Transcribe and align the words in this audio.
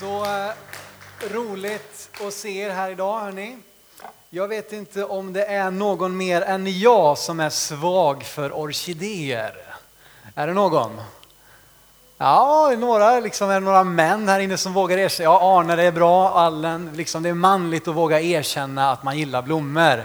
Så 0.00 0.24
eh, 0.24 0.50
roligt 1.32 2.10
att 2.26 2.34
se 2.34 2.60
er 2.60 2.70
här 2.70 2.90
idag 2.90 3.20
hörni. 3.20 3.56
Jag 4.30 4.48
vet 4.48 4.72
inte 4.72 5.04
om 5.04 5.32
det 5.32 5.44
är 5.44 5.70
någon 5.70 6.16
mer 6.16 6.42
än 6.42 6.80
jag 6.80 7.18
som 7.18 7.40
är 7.40 7.50
svag 7.50 8.24
för 8.24 8.58
orkidéer. 8.58 9.54
Är 10.34 10.46
det 10.46 10.52
någon? 10.52 11.00
Ja, 12.18 12.74
några, 12.78 13.20
liksom, 13.20 13.50
är 13.50 13.54
det 13.54 13.60
några 13.60 13.84
män 13.84 14.28
här 14.28 14.40
inne 14.40 14.56
som 14.56 14.72
vågar 14.72 14.98
erkänna? 14.98 15.30
Ja, 15.30 15.58
Arne 15.60 15.76
det 15.76 15.82
är 15.82 15.92
bra, 15.92 16.30
Allen, 16.30 16.90
liksom, 16.94 17.22
det 17.22 17.28
är 17.28 17.34
manligt 17.34 17.88
att 17.88 17.94
våga 17.94 18.20
erkänna 18.20 18.92
att 18.92 19.02
man 19.02 19.18
gillar 19.18 19.42
blommor. 19.42 20.04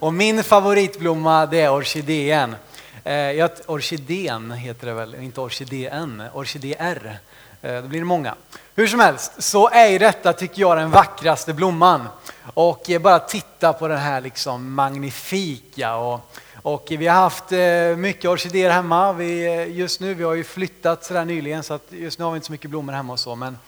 Och 0.00 0.14
min 0.14 0.44
favoritblomma 0.44 1.46
det 1.46 1.60
är 1.60 1.72
orkidén. 1.72 2.56
Eh, 3.04 3.14
jag, 3.14 3.50
orkidén 3.66 4.50
heter 4.50 4.86
det 4.86 4.94
väl, 4.94 5.14
inte 5.14 5.40
orkidén, 5.40 6.22
orkidéer. 6.34 7.18
Eh, 7.62 7.82
då 7.82 7.88
blir 7.88 7.98
det 7.98 8.04
många. 8.04 8.34
Hur 8.76 8.86
som 8.86 9.00
helst 9.00 9.32
så 9.38 9.68
är 9.68 9.86
ju 9.86 9.98
detta, 9.98 10.32
tycker 10.32 10.60
jag, 10.60 10.76
den 10.76 10.90
vackraste 10.90 11.52
blomman. 11.52 12.08
Och 12.54 12.90
eh, 12.90 13.00
bara 13.00 13.18
titta 13.18 13.72
på 13.72 13.88
den 13.88 13.98
här 13.98 14.20
liksom 14.20 14.74
magnifika. 14.74 15.96
Och, 15.96 16.34
och 16.62 16.86
vi 16.88 17.06
har 17.06 17.14
haft 17.14 17.52
eh, 17.52 17.96
mycket 17.96 18.30
orkidéer 18.30 18.70
hemma. 18.70 19.12
Vi, 19.12 19.46
eh, 19.46 19.76
just 19.76 20.00
nu, 20.00 20.14
vi 20.14 20.24
har 20.24 20.34
ju 20.34 20.44
flyttat 20.44 21.04
sådär 21.04 21.24
nyligen 21.24 21.62
så 21.62 21.74
att 21.74 21.86
just 21.90 22.18
nu 22.18 22.24
har 22.24 22.32
vi 22.32 22.36
inte 22.36 22.46
så 22.46 22.52
mycket 22.52 22.70
blommor 22.70 22.92
hemma 22.92 23.12
och 23.12 23.20
så. 23.20 23.34
Men 23.34 23.58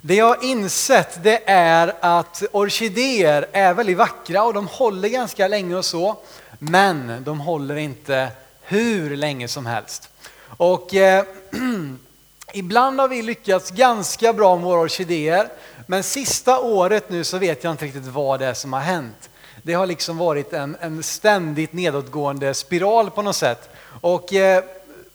det 0.00 0.14
jag 0.14 0.26
har 0.26 0.44
insett 0.44 1.22
det 1.22 1.50
är 1.50 1.92
att 2.00 2.42
orkidéer 2.52 3.46
är 3.52 3.74
väldigt 3.74 3.98
vackra 3.98 4.42
och 4.42 4.54
de 4.54 4.66
håller 4.66 5.08
ganska 5.08 5.48
länge 5.48 5.76
och 5.76 5.84
så. 5.84 6.16
Men 6.58 7.24
de 7.24 7.40
håller 7.40 7.76
inte 7.76 8.28
hur 8.62 9.16
länge 9.16 9.48
som 9.48 9.66
helst. 9.66 10.08
Och 10.56 10.94
eh, 10.94 11.24
Ibland 12.52 13.00
har 13.00 13.08
vi 13.08 13.22
lyckats 13.22 13.70
ganska 13.70 14.32
bra 14.32 14.56
med 14.56 14.64
våra 14.64 14.80
orkidéer, 14.80 15.48
men 15.86 16.02
sista 16.02 16.60
året 16.60 17.10
nu 17.10 17.24
så 17.24 17.38
vet 17.38 17.64
jag 17.64 17.70
inte 17.70 17.84
riktigt 17.84 18.06
vad 18.06 18.40
det 18.40 18.46
är 18.46 18.54
som 18.54 18.72
har 18.72 18.80
hänt. 18.80 19.30
Det 19.62 19.74
har 19.74 19.86
liksom 19.86 20.18
varit 20.18 20.52
en, 20.52 20.76
en 20.80 21.02
ständigt 21.02 21.72
nedåtgående 21.72 22.54
spiral 22.54 23.10
på 23.10 23.22
något 23.22 23.36
sätt. 23.36 23.70
Och 24.00 24.32
eh, 24.32 24.64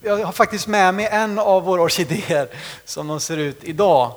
jag 0.02 0.25
har 0.25 0.31
faktiskt 0.31 0.67
med 0.67 0.94
mig 0.94 1.08
en 1.11 1.39
av 1.39 1.64
våra 1.64 1.81
orkidéer 1.81 2.47
som 2.86 3.08
de 3.08 3.19
ser 3.19 3.38
ut 3.38 3.64
idag. 3.64 4.12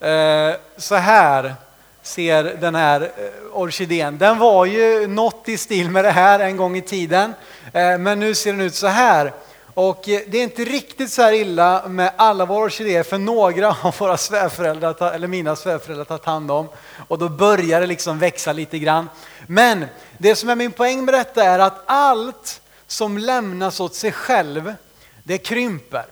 Eh, 0.00 0.54
så 0.76 0.94
här 0.94 1.54
ser 2.02 2.44
den 2.44 2.74
här 2.74 3.00
eh, 3.00 3.08
orkidén. 3.52 4.18
Den 4.18 4.38
var 4.38 4.64
ju 4.64 5.06
något 5.06 5.48
i 5.48 5.58
stil 5.58 5.90
med 5.90 6.04
det 6.04 6.10
här 6.10 6.40
en 6.40 6.56
gång 6.56 6.76
i 6.76 6.82
tiden, 6.82 7.34
eh, 7.72 7.98
men 7.98 8.20
nu 8.20 8.34
ser 8.34 8.52
den 8.52 8.60
ut 8.60 8.74
så 8.74 8.86
här. 8.86 9.32
Och 9.76 10.08
eh, 10.08 10.20
det 10.26 10.38
är 10.38 10.42
inte 10.42 10.64
riktigt 10.64 11.12
så 11.12 11.22
här 11.22 11.32
illa 11.32 11.88
med 11.88 12.12
alla 12.16 12.44
våra 12.44 12.64
orkidéer, 12.64 13.02
för 13.02 13.18
några 13.18 13.76
av 13.82 13.94
våra 13.98 14.16
svärföräldrar, 14.16 15.12
eller 15.12 15.28
mina 15.28 15.56
svärföräldrar, 15.56 16.04
tagit 16.04 16.24
hand 16.24 16.50
om. 16.50 16.68
Och 17.08 17.18
då 17.18 17.28
börjar 17.28 17.80
det 17.80 17.86
liksom 17.86 18.18
växa 18.18 18.52
lite 18.52 18.78
grann. 18.78 19.08
Men 19.46 19.86
det 20.18 20.36
som 20.36 20.48
är 20.48 20.56
min 20.56 20.72
poäng 20.72 21.04
med 21.04 21.14
detta 21.14 21.44
är 21.44 21.58
att 21.58 21.82
allt 21.86 22.60
som 22.86 23.18
lämnas 23.18 23.80
åt 23.80 23.94
sig 23.94 24.12
själv, 24.12 24.74
det 25.22 25.38
krymper. 25.38 26.06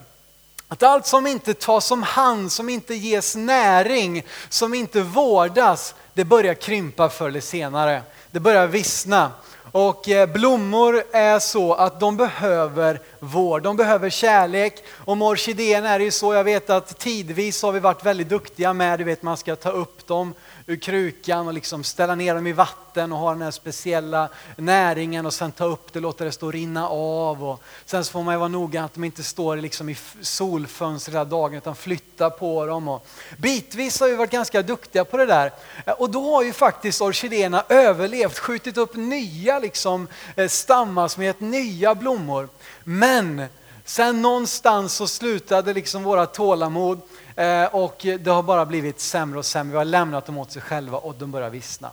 Att 0.69 0.83
allt 0.83 1.07
som 1.07 1.27
inte 1.27 1.55
tas 1.55 1.91
om 1.91 2.03
hand, 2.03 2.53
som 2.53 2.69
inte 2.69 2.95
ges 2.95 3.37
näring, 3.37 4.27
som 4.49 4.75
inte 4.75 5.01
vårdas, 5.01 5.95
det 6.15 6.25
börjar 6.25 6.55
krympa 6.55 7.09
förr 7.09 7.29
eller 7.29 7.41
senare. 7.41 8.03
Det 8.31 8.41
börjar 8.41 8.67
vissna. 8.67 9.31
Och 9.75 10.09
eh, 10.09 10.27
blommor 10.27 11.03
är 11.13 11.39
så 11.39 11.75
att 11.75 12.01
de 12.01 12.17
behöver 12.17 13.01
vård, 13.19 13.63
de 13.63 13.77
behöver 13.77 14.11
kärlek. 14.11 14.85
Och 14.91 15.19
med 15.19 15.29
orkidéerna 15.29 15.89
är 15.89 15.99
det 15.99 16.05
ju 16.05 16.11
så, 16.11 16.35
jag 16.35 16.45
vet 16.45 16.71
att 16.71 16.99
tidvis 16.99 17.63
har 17.63 17.73
vi 17.73 17.81
varit 17.81 18.07
väldigt 18.07 18.29
duktiga 18.29 18.73
med, 18.73 18.99
du 18.99 19.05
vet 19.05 19.23
man 19.23 19.37
ska 19.37 19.57
ta 19.57 19.71
upp 19.71 20.07
dem 20.07 20.35
ur 20.67 20.77
krukan 20.77 21.47
och 21.47 21.55
liksom 21.55 21.85
ställa 21.85 22.15
ner 22.15 22.35
dem 22.35 22.47
i 22.47 22.53
vatten 22.53 23.13
och 23.13 23.19
ha 23.19 23.31
den 23.31 23.43
här 23.43 23.51
speciella 23.51 24.29
näringen 24.57 25.27
och 25.27 25.35
sen 25.35 25.53
ta 25.53 25.65
upp 25.65 25.93
det, 25.93 26.01
låta 26.01 26.25
det 26.25 26.33
stå 26.33 26.47
och 26.47 26.53
rinna 26.53 26.89
av. 26.89 27.45
Och 27.45 27.63
sen 27.85 28.05
så 28.05 28.13
får 28.13 28.23
man 28.23 28.35
ju 28.35 28.39
vara 28.39 28.49
noga 28.49 28.85
att 28.85 28.95
de 28.95 29.05
inte 29.05 29.23
står 29.23 29.57
liksom 29.57 29.89
i 29.89 29.97
solfönster 30.21 31.13
hela 31.13 31.25
dagen 31.25 31.55
utan 31.55 31.77
flytta 31.77 32.31
på 32.31 32.67
dem. 32.67 32.89
Och 32.89 33.07
bitvis 33.39 34.01
har 34.01 34.09
vi 34.09 34.17
varit 34.17 34.31
ganska 34.31 34.63
duktiga 34.63 35.05
på 35.05 35.17
det 35.17 35.27
där. 35.27 35.53
Och 35.99 36.11
då 36.11 36.35
har 36.35 36.43
ju 36.43 36.53
faktiskt 36.53 37.01
orkidéerna 37.01 37.65
överlevt, 37.69 38.39
skjutit 38.39 38.77
upp 38.77 38.97
nya 38.97 39.59
liksom, 39.59 40.09
eh, 40.37 40.49
stammar 40.49 41.09
som 41.09 41.23
gett 41.23 41.41
nya 41.41 41.95
blommor. 41.95 42.49
Men 42.85 43.47
sen 43.85 44.23
någonstans 44.23 44.95
så 44.95 45.07
slutade 45.07 45.75
liksom 45.75 46.03
våra 46.03 46.27
tålamod 46.27 47.01
Eh, 47.37 47.65
och 47.65 48.07
det 48.21 48.31
har 48.31 48.43
bara 48.43 48.67
blivit 48.67 49.01
sämre 49.01 49.39
och 49.39 49.47
sämre. 49.47 49.73
Vi 49.73 49.79
har 49.79 49.85
lämnat 49.85 50.27
dem 50.27 50.39
åt 50.39 50.53
sig 50.53 50.63
själva 50.63 50.99
och 50.99 51.15
de 51.15 51.31
börjar 51.31 51.51
vissna. 51.51 51.91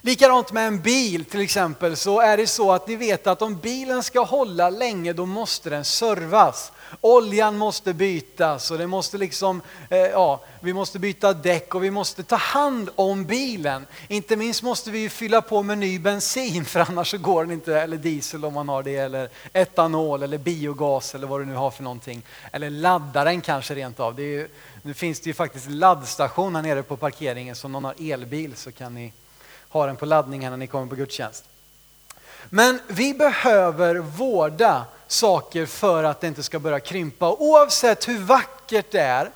Likadant 0.00 0.52
med 0.52 0.66
en 0.66 0.80
bil 0.80 1.24
till 1.24 1.40
exempel 1.40 1.96
så 1.96 2.20
är 2.20 2.36
det 2.36 2.46
så 2.46 2.72
att 2.72 2.88
ni 2.88 2.96
vet 2.96 3.26
att 3.26 3.42
om 3.42 3.56
bilen 3.56 4.02
ska 4.02 4.24
hålla 4.24 4.70
länge 4.70 5.12
då 5.12 5.26
måste 5.26 5.70
den 5.70 5.84
servas. 5.84 6.72
Oljan 7.00 7.58
måste 7.58 7.94
bytas 7.94 8.70
och 8.70 8.78
det 8.78 8.86
måste 8.86 9.18
liksom, 9.18 9.62
eh, 9.90 9.98
ja, 9.98 10.40
vi 10.60 10.72
måste 10.72 10.98
byta 10.98 11.32
däck 11.32 11.74
och 11.74 11.84
vi 11.84 11.90
måste 11.90 12.22
ta 12.22 12.36
hand 12.36 12.90
om 12.96 13.24
bilen. 13.24 13.86
Inte 14.08 14.36
minst 14.36 14.62
måste 14.62 14.90
vi 14.90 15.08
fylla 15.08 15.42
på 15.42 15.62
med 15.62 15.78
ny 15.78 15.98
bensin 15.98 16.64
för 16.64 16.80
annars 16.80 17.10
så 17.10 17.18
går 17.18 17.44
den 17.44 17.52
inte, 17.52 17.80
eller 17.80 17.96
diesel 17.96 18.44
om 18.44 18.54
man 18.54 18.68
har 18.68 18.82
det, 18.82 18.96
eller 18.96 19.28
etanol 19.52 20.22
eller 20.22 20.38
biogas 20.38 21.14
eller 21.14 21.26
vad 21.26 21.40
du 21.40 21.44
nu 21.44 21.54
har 21.54 21.70
för 21.70 21.82
någonting. 21.82 22.22
Eller 22.52 22.70
laddaren 22.70 23.40
kanske 23.40 23.74
rent 23.74 24.00
av. 24.00 24.14
Det 24.14 24.22
ju, 24.22 24.48
nu 24.82 24.94
finns 24.94 25.20
det 25.20 25.30
ju 25.30 25.34
faktiskt 25.34 25.70
laddstation 25.70 26.56
här 26.56 26.62
nere 26.62 26.82
på 26.82 26.96
parkeringen 26.96 27.56
så 27.56 27.66
om 27.66 27.72
någon 27.72 27.84
har 27.84 27.94
elbil 28.12 28.56
så 28.56 28.72
kan 28.72 28.94
ni 28.94 29.12
ha 29.68 29.86
den 29.86 29.96
på 29.96 30.06
laddning 30.06 30.40
när 30.40 30.56
ni 30.56 30.66
kommer 30.66 30.86
på 30.86 30.94
gudstjänst. 30.94 31.44
Men 32.50 32.80
vi 32.86 33.14
behöver 33.14 33.94
vårda 33.94 34.84
saker 35.06 35.66
för 35.66 36.04
att 36.04 36.20
det 36.20 36.26
inte 36.26 36.42
ska 36.42 36.58
börja 36.58 36.80
krympa. 36.80 37.32
Oavsett 37.32 38.08
hur 38.08 38.18
vackert 38.18 38.86
det 38.90 39.00
är 39.00 39.30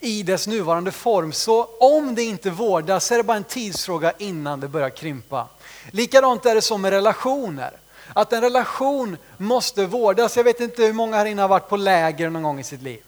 i 0.00 0.22
dess 0.22 0.46
nuvarande 0.46 0.92
form, 0.92 1.32
så 1.32 1.64
om 1.64 2.14
det 2.14 2.22
inte 2.22 2.50
vårdas 2.50 3.04
så 3.04 3.14
är 3.14 3.18
det 3.18 3.24
bara 3.24 3.36
en 3.36 3.44
tidsfråga 3.44 4.12
innan 4.18 4.60
det 4.60 4.68
börjar 4.68 4.90
krympa. 4.90 5.48
Likadant 5.90 6.46
är 6.46 6.54
det 6.54 6.62
som 6.62 6.82
med 6.82 6.90
relationer. 6.90 7.72
Att 8.12 8.32
en 8.32 8.40
relation 8.40 9.16
måste 9.36 9.86
vårdas. 9.86 10.36
Jag 10.36 10.44
vet 10.44 10.60
inte 10.60 10.82
hur 10.82 10.92
många 10.92 11.16
här 11.16 11.26
inne 11.26 11.42
har 11.42 11.48
varit 11.48 11.68
på 11.68 11.76
läger 11.76 12.30
någon 12.30 12.42
gång 12.42 12.60
i 12.60 12.64
sitt 12.64 12.82
liv. 12.82 13.02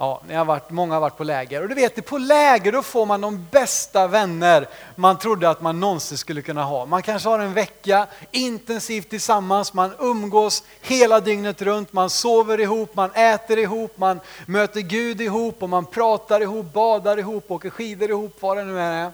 Ja, 0.00 0.20
ni 0.28 0.34
har 0.34 0.44
varit, 0.44 0.70
många 0.70 0.94
har 0.94 1.00
varit 1.00 1.16
på 1.16 1.24
läger. 1.24 1.62
Och 1.62 1.68
du 1.68 1.74
vet, 1.74 2.06
på 2.06 2.18
läger 2.18 2.72
då 2.72 2.82
får 2.82 3.06
man 3.06 3.20
de 3.20 3.46
bästa 3.50 4.06
vänner 4.06 4.68
man 4.94 5.18
trodde 5.18 5.50
att 5.50 5.60
man 5.60 5.80
någonsin 5.80 6.18
skulle 6.18 6.42
kunna 6.42 6.64
ha. 6.64 6.86
Man 6.86 7.02
kanske 7.02 7.28
har 7.28 7.38
en 7.38 7.54
vecka 7.54 8.06
intensivt 8.30 9.10
tillsammans, 9.10 9.74
man 9.74 9.90
umgås 9.98 10.62
hela 10.80 11.20
dygnet 11.20 11.62
runt, 11.62 11.92
man 11.92 12.10
sover 12.10 12.60
ihop, 12.60 12.94
man 12.94 13.10
äter 13.10 13.58
ihop, 13.58 13.98
man 13.98 14.20
möter 14.46 14.80
Gud 14.80 15.20
ihop 15.20 15.62
och 15.62 15.68
man 15.68 15.86
pratar 15.86 16.40
ihop, 16.40 16.72
badar 16.72 17.18
ihop, 17.18 17.50
åker 17.50 17.70
skidor 17.70 18.10
ihop, 18.10 18.36
vad 18.40 18.56
det 18.56 18.64
nu 18.64 18.80
är. 18.80 19.12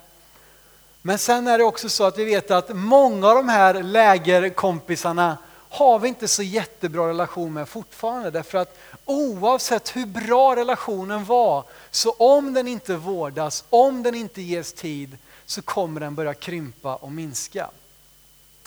Men 1.02 1.18
sen 1.18 1.46
är 1.46 1.58
det 1.58 1.64
också 1.64 1.88
så 1.88 2.04
att 2.04 2.18
vi 2.18 2.24
vet 2.24 2.50
att 2.50 2.76
många 2.76 3.28
av 3.28 3.34
de 3.34 3.48
här 3.48 3.82
lägerkompisarna 3.82 5.36
har 5.74 5.98
vi 5.98 6.08
inte 6.08 6.28
så 6.28 6.42
jättebra 6.42 7.08
relation 7.08 7.52
med 7.52 7.68
fortfarande. 7.68 8.30
Därför 8.30 8.58
att 8.58 8.78
oavsett 9.04 9.96
hur 9.96 10.06
bra 10.06 10.56
relationen 10.56 11.24
var, 11.24 11.64
så 11.90 12.10
om 12.10 12.54
den 12.54 12.68
inte 12.68 12.96
vårdas, 12.96 13.64
om 13.70 14.02
den 14.02 14.14
inte 14.14 14.42
ges 14.42 14.72
tid, 14.72 15.18
så 15.46 15.62
kommer 15.62 16.00
den 16.00 16.14
börja 16.14 16.34
krympa 16.34 16.94
och 16.94 17.12
minska. 17.12 17.70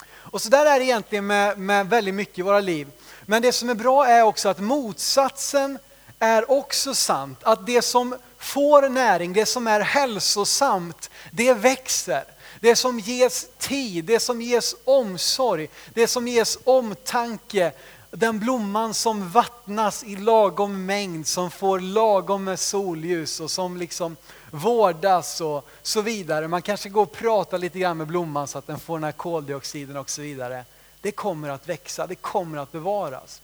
Och 0.08 0.42
så 0.42 0.48
där 0.48 0.66
är 0.66 0.78
det 0.78 0.84
egentligen 0.84 1.26
med, 1.26 1.58
med 1.58 1.88
väldigt 1.88 2.14
mycket 2.14 2.38
i 2.38 2.42
våra 2.42 2.60
liv. 2.60 2.88
Men 3.26 3.42
det 3.42 3.52
som 3.52 3.70
är 3.70 3.74
bra 3.74 4.06
är 4.06 4.22
också 4.22 4.48
att 4.48 4.60
motsatsen 4.60 5.78
är 6.18 6.50
också 6.50 6.94
sant. 6.94 7.38
Att 7.42 7.66
det 7.66 7.82
som 7.82 8.16
får 8.38 8.88
näring, 8.88 9.32
det 9.32 9.46
som 9.46 9.66
är 9.66 9.80
hälsosamt, 9.80 11.10
det 11.32 11.54
växer. 11.54 12.24
Det 12.60 12.76
som 12.76 12.98
ges 12.98 13.48
tid, 13.58 14.04
det 14.04 14.20
som 14.20 14.42
ges 14.42 14.76
omsorg, 14.84 15.68
det 15.94 16.08
som 16.08 16.28
ges 16.28 16.58
omtanke, 16.64 17.72
den 18.10 18.38
blomman 18.38 18.94
som 18.94 19.30
vattnas 19.30 20.04
i 20.04 20.16
lagom 20.16 20.86
mängd, 20.86 21.26
som 21.26 21.50
får 21.50 21.80
lagom 21.80 22.44
med 22.44 22.58
solljus 22.58 23.40
och 23.40 23.50
som 23.50 23.76
liksom 23.76 24.16
vårdas 24.50 25.40
och 25.40 25.68
så 25.82 26.02
vidare. 26.02 26.48
Man 26.48 26.62
kanske 26.62 26.88
går 26.88 27.02
och 27.02 27.12
pratar 27.12 27.58
lite 27.58 27.78
grann 27.78 27.96
med 27.96 28.06
blomman 28.06 28.48
så 28.48 28.58
att 28.58 28.66
den 28.66 28.78
får 28.78 28.96
den 28.96 29.04
här 29.04 29.12
koldioxiden 29.12 29.96
och 29.96 30.10
så 30.10 30.22
vidare. 30.22 30.64
Det 31.00 31.12
kommer 31.12 31.48
att 31.48 31.68
växa, 31.68 32.06
det 32.06 32.14
kommer 32.14 32.58
att 32.58 32.72
bevaras. 32.72 33.42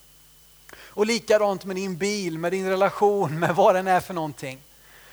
Och 0.76 1.06
likadant 1.06 1.64
med 1.64 1.76
din 1.76 1.96
bil, 1.96 2.38
med 2.38 2.52
din 2.52 2.68
relation, 2.68 3.38
med 3.40 3.54
vad 3.54 3.74
den 3.74 3.86
är 3.86 4.00
för 4.00 4.14
någonting. 4.14 4.60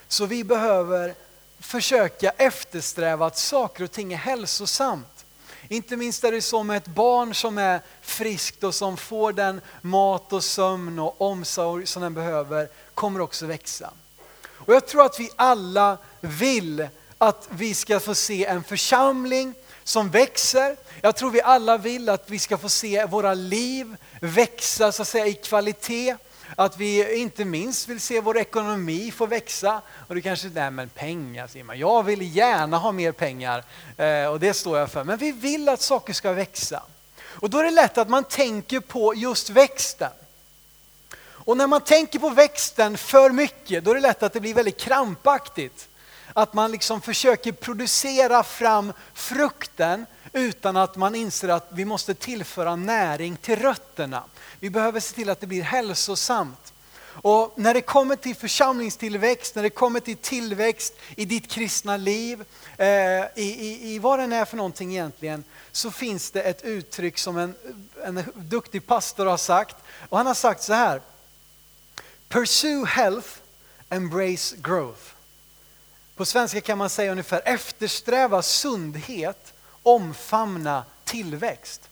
Så 0.07 0.25
vi 0.25 0.43
behöver 0.43 1.15
försöka 1.61 2.29
eftersträva 2.29 3.25
att 3.25 3.37
saker 3.37 3.83
och 3.83 3.91
ting 3.91 4.13
är 4.13 4.17
hälsosamt. 4.17 5.25
Inte 5.67 5.97
minst 5.97 6.23
är 6.23 6.31
det 6.31 6.41
så 6.41 6.63
med 6.63 6.77
ett 6.77 6.87
barn 6.87 7.35
som 7.35 7.57
är 7.57 7.81
friskt 8.01 8.63
och 8.63 8.75
som 8.75 8.97
får 8.97 9.33
den 9.33 9.61
mat 9.81 10.33
och 10.33 10.43
sömn 10.43 10.99
och 10.99 11.21
omsorg 11.21 11.85
som 11.85 12.01
den 12.01 12.13
behöver, 12.13 12.69
kommer 12.93 13.21
också 13.21 13.45
växa. 13.45 13.93
Och 14.47 14.73
jag 14.73 14.87
tror 14.87 15.05
att 15.05 15.19
vi 15.19 15.29
alla 15.35 15.97
vill 16.21 16.87
att 17.17 17.47
vi 17.49 17.73
ska 17.73 17.99
få 17.99 18.15
se 18.15 18.45
en 18.45 18.63
församling 18.63 19.53
som 19.83 20.09
växer. 20.09 20.77
Jag 21.01 21.15
tror 21.15 21.31
vi 21.31 21.41
alla 21.41 21.77
vill 21.77 22.09
att 22.09 22.29
vi 22.29 22.39
ska 22.39 22.57
få 22.57 22.69
se 22.69 23.05
våra 23.05 23.33
liv 23.33 23.95
växa 24.21 24.91
så 24.91 25.01
att 25.01 25.07
säga 25.07 25.27
i 25.27 25.33
kvalitet. 25.33 26.15
Att 26.55 26.77
vi 26.77 27.15
inte 27.15 27.45
minst 27.45 27.87
vill 27.87 28.01
se 28.01 28.21
vår 28.21 28.37
ekonomi 28.37 29.11
få 29.11 29.25
växa. 29.25 29.81
Och 30.07 30.15
du 30.15 30.21
kanske, 30.21 30.49
nej 30.53 30.71
men 30.71 30.89
pengar 30.89 31.47
säger 31.47 31.65
man, 31.65 31.79
jag 31.79 32.03
vill 32.03 32.35
gärna 32.35 32.77
ha 32.77 32.91
mer 32.91 33.11
pengar 33.11 33.63
eh, 33.97 34.25
och 34.25 34.39
det 34.39 34.53
står 34.53 34.79
jag 34.79 34.91
för. 34.91 35.03
Men 35.03 35.17
vi 35.17 35.31
vill 35.31 35.69
att 35.69 35.81
saker 35.81 36.13
ska 36.13 36.33
växa. 36.33 36.83
Och 37.23 37.49
då 37.49 37.57
är 37.57 37.63
det 37.63 37.71
lätt 37.71 37.97
att 37.97 38.09
man 38.09 38.23
tänker 38.23 38.79
på 38.79 39.15
just 39.15 39.49
växten. 39.49 40.11
Och 41.43 41.57
när 41.57 41.67
man 41.67 41.81
tänker 41.81 42.19
på 42.19 42.29
växten 42.29 42.97
för 42.97 43.29
mycket, 43.29 43.83
då 43.83 43.91
är 43.91 43.95
det 43.95 44.01
lätt 44.01 44.23
att 44.23 44.33
det 44.33 44.39
blir 44.39 44.53
väldigt 44.53 44.79
krampaktigt. 44.79 45.87
Att 46.33 46.53
man 46.53 46.71
liksom 46.71 47.01
försöker 47.01 47.51
producera 47.51 48.43
fram 48.43 48.93
frukten 49.13 50.05
utan 50.33 50.77
att 50.77 50.95
man 50.95 51.15
inser 51.15 51.49
att 51.49 51.67
vi 51.69 51.85
måste 51.85 52.13
tillföra 52.13 52.75
näring 52.75 53.35
till 53.35 53.59
rötterna. 53.59 54.23
Vi 54.61 54.69
behöver 54.69 54.99
se 54.99 55.15
till 55.15 55.29
att 55.29 55.39
det 55.39 55.47
blir 55.47 55.61
hälsosamt. 55.61 56.73
Och 57.03 57.53
när 57.55 57.73
det 57.73 57.81
kommer 57.81 58.15
till 58.15 58.35
församlingstillväxt, 58.35 59.55
när 59.55 59.63
det 59.63 59.69
kommer 59.69 59.99
till 59.99 60.17
tillväxt 60.17 60.93
i 61.15 61.25
ditt 61.25 61.47
kristna 61.47 61.97
liv, 61.97 62.43
eh, 62.77 62.87
i, 62.87 63.25
i, 63.35 63.93
i 63.93 63.99
vad 63.99 64.19
den 64.19 64.33
är 64.33 64.45
för 64.45 64.57
någonting 64.57 64.91
egentligen, 64.91 65.43
så 65.71 65.91
finns 65.91 66.31
det 66.31 66.41
ett 66.41 66.61
uttryck 66.61 67.17
som 67.17 67.37
en, 67.37 67.55
en 68.03 68.23
duktig 68.35 68.87
pastor 68.87 69.25
har 69.25 69.37
sagt. 69.37 69.75
Och 70.09 70.17
han 70.17 70.27
har 70.27 70.33
sagt 70.33 70.63
så 70.63 70.73
här. 70.73 71.01
Pursue 72.27 72.85
health, 72.85 73.27
embrace 73.89 74.55
growth. 74.57 75.01
På 76.15 76.25
svenska 76.25 76.61
kan 76.61 76.77
man 76.77 76.89
säga 76.89 77.11
ungefär 77.11 77.41
eftersträva 77.45 78.41
sundhet, 78.41 79.53
omfamna 79.83 80.83
tillväxt. 81.03 81.90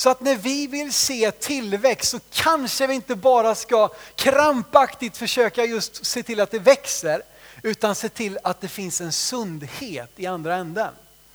Så 0.00 0.10
att 0.10 0.20
när 0.20 0.36
vi 0.36 0.66
vill 0.66 0.92
se 0.92 1.30
tillväxt 1.30 2.10
så 2.10 2.20
kanske 2.30 2.86
vi 2.86 2.94
inte 2.94 3.14
bara 3.14 3.54
ska 3.54 3.88
krampaktigt 4.14 5.16
försöka 5.16 5.64
just 5.64 6.06
se 6.06 6.22
till 6.22 6.40
att 6.40 6.50
det 6.50 6.58
växer, 6.58 7.22
utan 7.62 7.94
se 7.94 8.08
till 8.08 8.38
att 8.44 8.60
det 8.60 8.68
finns 8.68 9.00
en 9.00 9.12
sundhet 9.12 10.10
i 10.16 10.26
andra 10.26 10.56
änden. 10.56 10.94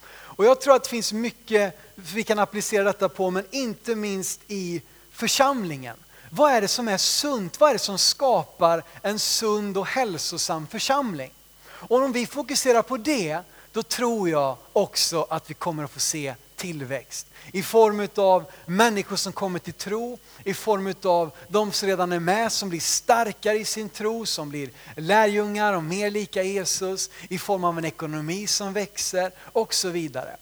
Och 0.10 0.46
jag 0.46 0.62
tror 0.62 0.76
att 0.76 0.84
det 0.84 0.90
finns 0.90 1.14
mycket 1.14 1.80
vi 1.96 2.24
kan 2.24 2.40
applicera 2.40 2.84
detta 2.84 3.10
på, 3.10 3.32
men 3.32 3.46
inte 3.52 3.96
minst 3.96 4.42
i 4.48 4.82
församlingen. 5.12 5.98
Vad 6.30 6.52
är 6.52 6.62
det 6.62 6.68
som 6.68 6.88
är 6.88 6.98
sunt? 6.98 7.60
Vad 7.60 7.70
är 7.70 7.74
det 7.74 7.80
som 7.80 7.98
skapar 7.98 8.84
en 9.02 9.20
sund 9.20 9.78
och 9.78 9.88
hälsosam 9.88 10.68
församling? 10.68 11.32
Och 11.70 11.98
om 11.98 12.12
vi 12.12 12.26
fokuserar 12.26 12.82
på 12.82 12.98
det, 12.98 13.40
då 13.72 13.84
tror 13.84 14.30
jag 14.30 14.58
också 14.74 15.28
att 15.30 15.50
vi 15.50 15.54
kommer 15.54 15.84
att 15.84 15.92
få 15.92 16.00
se 16.00 16.36
tillväxt. 16.66 17.28
I 17.52 17.64
form 17.64 18.08
av 18.16 18.46
människor 18.66 19.16
som 19.16 19.34
kommer 19.34 19.60
till 19.60 19.74
tro, 19.74 20.20
i 20.44 20.54
form 20.54 20.94
av 21.04 21.32
de 21.48 21.72
som 21.72 21.88
redan 21.88 22.12
är 22.12 22.20
med 22.20 22.52
som 22.52 22.70
blir 22.70 22.80
starkare 22.80 23.58
i 23.58 23.66
sin 23.66 23.90
tro, 23.90 24.26
som 24.26 24.50
blir 24.50 24.70
lärjungar 24.96 25.74
och 25.74 25.84
mer 25.84 26.12
lika 26.12 26.44
Jesus, 26.44 27.10
i 27.30 27.38
form 27.38 27.64
av 27.64 27.78
en 27.78 27.86
ekonomi 27.86 28.48
som 28.48 28.74
växer 28.74 29.32
och 29.54 29.74
så 29.74 29.90
vidare. 29.90 30.38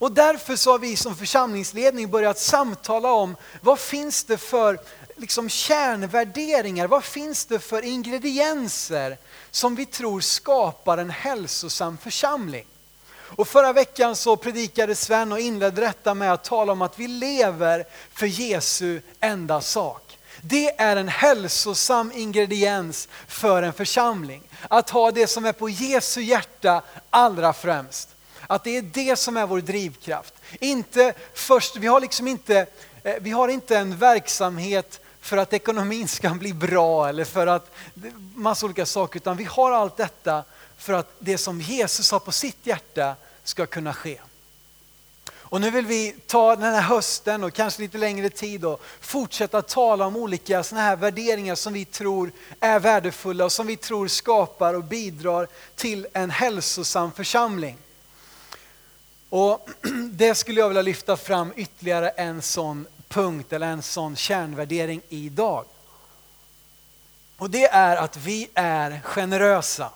Och 0.00 0.12
därför 0.12 0.56
så 0.56 0.70
har 0.70 0.78
vi 0.78 0.96
som 0.96 1.16
församlingsledning 1.16 2.10
börjat 2.10 2.38
samtala 2.38 3.12
om 3.12 3.36
vad 3.60 3.78
finns 3.78 4.24
det 4.24 4.38
för 4.38 4.78
liksom 5.16 5.48
kärnvärderingar, 5.48 6.86
vad 6.86 7.04
finns 7.04 7.46
det 7.46 7.58
för 7.58 7.82
ingredienser 7.82 9.18
som 9.50 9.74
vi 9.74 9.86
tror 9.86 10.20
skapar 10.20 10.98
en 10.98 11.10
hälsosam 11.10 11.98
församling? 11.98 12.66
Och 13.36 13.48
förra 13.48 13.72
veckan 13.72 14.16
så 14.16 14.36
predikade 14.36 14.94
Sven 14.94 15.32
och 15.32 15.40
inledde 15.40 15.80
detta 15.80 16.14
med 16.14 16.32
att 16.32 16.44
tala 16.44 16.72
om 16.72 16.82
att 16.82 16.98
vi 16.98 17.08
lever 17.08 17.84
för 18.12 18.26
Jesu 18.26 19.00
enda 19.20 19.60
sak. 19.60 20.18
Det 20.42 20.80
är 20.80 20.96
en 20.96 21.08
hälsosam 21.08 22.12
ingrediens 22.14 23.08
för 23.28 23.62
en 23.62 23.72
församling. 23.72 24.42
Att 24.68 24.90
ha 24.90 25.10
det 25.10 25.26
som 25.26 25.44
är 25.44 25.52
på 25.52 25.68
Jesu 25.68 26.22
hjärta 26.22 26.82
allra 27.10 27.52
främst. 27.52 28.08
Att 28.46 28.64
det 28.64 28.76
är 28.76 28.82
det 28.82 29.16
som 29.16 29.36
är 29.36 29.46
vår 29.46 29.60
drivkraft. 29.60 30.34
Inte 30.60 31.12
först, 31.34 31.76
vi 31.76 31.86
har 31.86 32.00
liksom 32.00 32.28
inte, 32.28 32.66
eh, 33.02 33.14
vi 33.20 33.30
har 33.30 33.48
inte 33.48 33.78
en 33.78 33.96
verksamhet 33.96 35.00
för 35.20 35.36
att 35.36 35.52
ekonomin 35.52 36.08
ska 36.08 36.30
bli 36.30 36.52
bra 36.52 37.08
eller 37.08 37.24
för 37.24 37.46
att 37.46 37.74
massa 38.34 38.66
olika 38.66 38.86
saker, 38.86 39.16
utan 39.16 39.36
vi 39.36 39.44
har 39.44 39.72
allt 39.72 39.96
detta 39.96 40.44
för 40.78 40.92
att 40.92 41.14
det 41.18 41.38
som 41.38 41.60
Jesus 41.60 42.10
har 42.10 42.18
på 42.18 42.32
sitt 42.32 42.66
hjärta 42.66 43.16
ska 43.44 43.66
kunna 43.66 43.94
ske. 43.94 44.20
Och 45.54 45.60
nu 45.60 45.70
vill 45.70 45.86
vi 45.86 46.16
ta 46.26 46.56
den 46.56 46.74
här 46.74 46.80
hösten 46.80 47.44
och 47.44 47.52
kanske 47.52 47.82
lite 47.82 47.98
längre 47.98 48.30
tid 48.30 48.64
och 48.64 48.82
fortsätta 49.00 49.62
tala 49.62 50.06
om 50.06 50.16
olika 50.16 50.62
såna 50.62 50.80
här 50.80 50.96
värderingar 50.96 51.54
som 51.54 51.72
vi 51.72 51.84
tror 51.84 52.32
är 52.60 52.78
värdefulla 52.78 53.44
och 53.44 53.52
som 53.52 53.66
vi 53.66 53.76
tror 53.76 54.08
skapar 54.08 54.74
och 54.74 54.84
bidrar 54.84 55.48
till 55.76 56.06
en 56.12 56.30
hälsosam 56.30 57.12
församling. 57.12 57.76
Och 59.28 59.68
Det 60.10 60.34
skulle 60.34 60.60
jag 60.60 60.68
vilja 60.68 60.82
lyfta 60.82 61.16
fram 61.16 61.52
ytterligare 61.56 62.08
en 62.08 62.42
sån 62.42 62.86
punkt 63.08 63.52
eller 63.52 63.66
en 63.66 63.82
sån 63.82 64.16
kärnvärdering 64.16 65.00
idag. 65.08 65.64
Och 67.36 67.50
det 67.50 67.64
är 67.64 67.96
att 67.96 68.16
vi 68.16 68.48
är 68.54 69.00
generösa. 69.04 69.90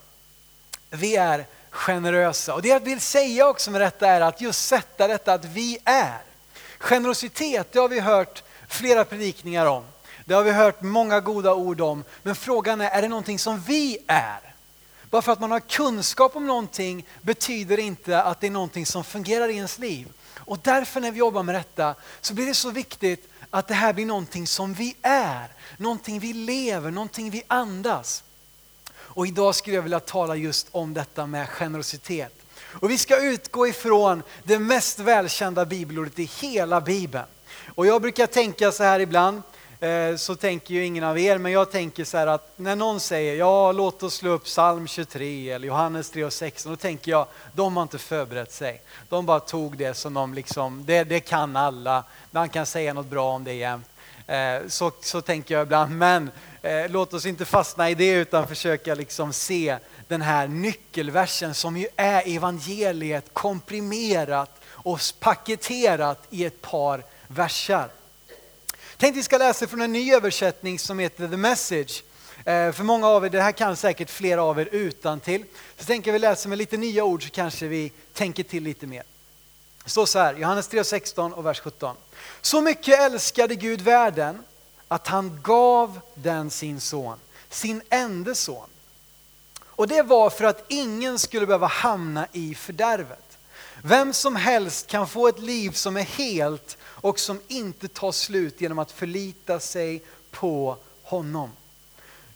Vi 0.90 1.16
är 1.16 1.46
generösa. 1.78 2.54
Och 2.54 2.62
det 2.62 2.68
jag 2.68 2.80
vill 2.80 3.00
säga 3.00 3.48
också 3.48 3.70
med 3.70 3.80
detta 3.80 4.08
är 4.08 4.20
att 4.20 4.40
just 4.40 4.68
sätta 4.68 5.08
detta 5.08 5.32
att 5.32 5.44
vi 5.44 5.78
är. 5.84 6.18
Generositet, 6.78 7.72
det 7.72 7.78
har 7.78 7.88
vi 7.88 8.00
hört 8.00 8.42
flera 8.68 9.04
predikningar 9.04 9.66
om. 9.66 9.84
Det 10.24 10.34
har 10.34 10.42
vi 10.42 10.52
hört 10.52 10.82
många 10.82 11.20
goda 11.20 11.54
ord 11.54 11.80
om. 11.80 12.04
Men 12.22 12.34
frågan 12.34 12.80
är, 12.80 12.90
är 12.90 13.02
det 13.02 13.08
någonting 13.08 13.38
som 13.38 13.60
vi 13.60 13.98
är? 14.06 14.54
Bara 15.10 15.22
för 15.22 15.32
att 15.32 15.40
man 15.40 15.50
har 15.50 15.60
kunskap 15.60 16.36
om 16.36 16.46
någonting 16.46 17.06
betyder 17.20 17.78
inte 17.78 18.22
att 18.22 18.40
det 18.40 18.46
är 18.46 18.50
någonting 18.50 18.86
som 18.86 19.04
fungerar 19.04 19.48
i 19.48 19.54
ens 19.56 19.78
liv. 19.78 20.08
Och 20.36 20.58
därför 20.62 21.00
när 21.00 21.10
vi 21.10 21.18
jobbar 21.18 21.42
med 21.42 21.54
detta 21.54 21.94
så 22.20 22.34
blir 22.34 22.46
det 22.46 22.54
så 22.54 22.70
viktigt 22.70 23.28
att 23.50 23.68
det 23.68 23.74
här 23.74 23.92
blir 23.92 24.06
någonting 24.06 24.46
som 24.46 24.74
vi 24.74 24.96
är, 25.02 25.48
någonting 25.76 26.20
vi 26.20 26.32
lever, 26.32 26.90
någonting 26.90 27.30
vi 27.30 27.42
andas. 27.46 28.22
Och 29.08 29.26
idag 29.26 29.54
skulle 29.54 29.76
jag 29.76 29.82
vilja 29.82 30.00
tala 30.00 30.36
just 30.36 30.68
om 30.72 30.94
detta 30.94 31.26
med 31.26 31.48
generositet. 31.48 32.34
Och 32.80 32.90
vi 32.90 32.98
ska 32.98 33.22
utgå 33.22 33.66
ifrån 33.66 34.22
det 34.44 34.58
mest 34.58 34.98
välkända 34.98 35.64
bibelordet 35.64 36.18
i 36.18 36.24
hela 36.24 36.80
bibeln. 36.80 37.24
Och 37.74 37.86
jag 37.86 38.02
brukar 38.02 38.26
tänka 38.26 38.72
så 38.72 38.82
här 38.84 39.00
ibland, 39.00 39.42
eh, 39.80 40.16
så 40.16 40.34
tänker 40.34 40.74
ju 40.74 40.84
ingen 40.84 41.04
av 41.04 41.18
er, 41.18 41.38
men 41.38 41.52
jag 41.52 41.70
tänker 41.70 42.04
så 42.04 42.16
här 42.16 42.26
att 42.26 42.52
när 42.56 42.76
någon 42.76 43.00
säger 43.00 43.34
ja, 43.34 43.72
låt 43.72 44.02
oss 44.02 44.14
slå 44.14 44.30
upp 44.30 44.44
psalm 44.44 44.86
23 44.86 45.50
eller 45.50 45.66
Johannes 45.66 46.10
3 46.10 46.24
och 46.24 46.32
16, 46.32 46.72
då 46.72 46.76
tänker 46.76 47.10
jag, 47.10 47.26
de 47.52 47.76
har 47.76 47.82
inte 47.82 47.98
förberett 47.98 48.52
sig. 48.52 48.82
De 49.08 49.26
bara 49.26 49.40
tog 49.40 49.76
det 49.76 49.94
som 49.94 50.14
de 50.14 50.34
liksom, 50.34 50.84
det, 50.86 51.04
det 51.04 51.20
kan 51.20 51.56
alla, 51.56 52.04
man 52.30 52.48
kan 52.48 52.66
säga 52.66 52.94
något 52.94 53.06
bra 53.06 53.34
om 53.34 53.44
det 53.44 53.52
jämt. 53.52 53.86
Eh, 54.28 54.68
så, 54.68 54.92
så 55.00 55.20
tänker 55.20 55.54
jag 55.54 55.62
ibland, 55.62 55.96
men 55.96 56.30
eh, 56.62 56.88
låt 56.88 57.14
oss 57.14 57.26
inte 57.26 57.44
fastna 57.44 57.90
i 57.90 57.94
det 57.94 58.10
utan 58.10 58.48
försöka 58.48 58.94
liksom 58.94 59.32
se 59.32 59.78
den 60.08 60.22
här 60.22 60.48
nyckelversen 60.48 61.54
som 61.54 61.76
ju 61.76 61.86
är 61.96 62.36
evangeliet 62.36 63.24
komprimerat 63.32 64.60
och 64.66 65.00
paketerat 65.20 66.26
i 66.30 66.44
ett 66.44 66.60
par 66.62 67.04
verser. 67.26 67.88
Tänk 68.96 69.16
vi 69.16 69.22
ska 69.22 69.38
läsa 69.38 69.66
från 69.66 69.82
en 69.82 69.92
ny 69.92 70.12
översättning 70.12 70.78
som 70.78 70.98
heter 70.98 71.28
The 71.28 71.36
Message. 71.36 72.02
Eh, 72.44 72.72
för 72.72 72.82
många 72.82 73.08
av 73.08 73.26
er, 73.26 73.30
det 73.30 73.42
här 73.42 73.52
kan 73.52 73.76
säkert 73.76 74.10
flera 74.10 74.42
av 74.42 74.60
er 74.60 74.68
utan 74.72 75.20
till. 75.20 75.44
Så 75.76 75.84
tänker 75.84 76.12
vi 76.12 76.18
läsa 76.18 76.48
med 76.48 76.58
lite 76.58 76.76
nya 76.76 77.04
ord 77.04 77.24
så 77.24 77.30
kanske 77.30 77.66
vi 77.66 77.92
tänker 78.12 78.42
till 78.42 78.62
lite 78.62 78.86
mer. 78.86 79.02
Det 79.88 79.92
står 79.92 80.06
så 80.06 80.18
här, 80.18 80.34
Johannes 80.34 80.70
3.16 80.70 81.32
och 81.32 81.46
vers 81.46 81.60
17. 81.60 81.96
Så 82.40 82.60
mycket 82.60 83.00
älskade 83.00 83.54
Gud 83.54 83.80
världen 83.80 84.42
att 84.88 85.06
han 85.06 85.40
gav 85.42 86.00
den 86.14 86.50
sin 86.50 86.80
son, 86.80 87.18
sin 87.48 87.82
enda 87.90 88.34
son. 88.34 88.68
Och 89.64 89.88
det 89.88 90.02
var 90.02 90.30
för 90.30 90.44
att 90.44 90.64
ingen 90.68 91.18
skulle 91.18 91.46
behöva 91.46 91.66
hamna 91.66 92.26
i 92.32 92.54
fördärvet. 92.54 93.38
Vem 93.82 94.12
som 94.12 94.36
helst 94.36 94.86
kan 94.86 95.08
få 95.08 95.28
ett 95.28 95.38
liv 95.38 95.70
som 95.70 95.96
är 95.96 96.02
helt 96.02 96.76
och 96.82 97.18
som 97.18 97.40
inte 97.48 97.88
tar 97.88 98.12
slut 98.12 98.60
genom 98.60 98.78
att 98.78 98.92
förlita 98.92 99.60
sig 99.60 100.02
på 100.30 100.76
honom. 101.02 101.50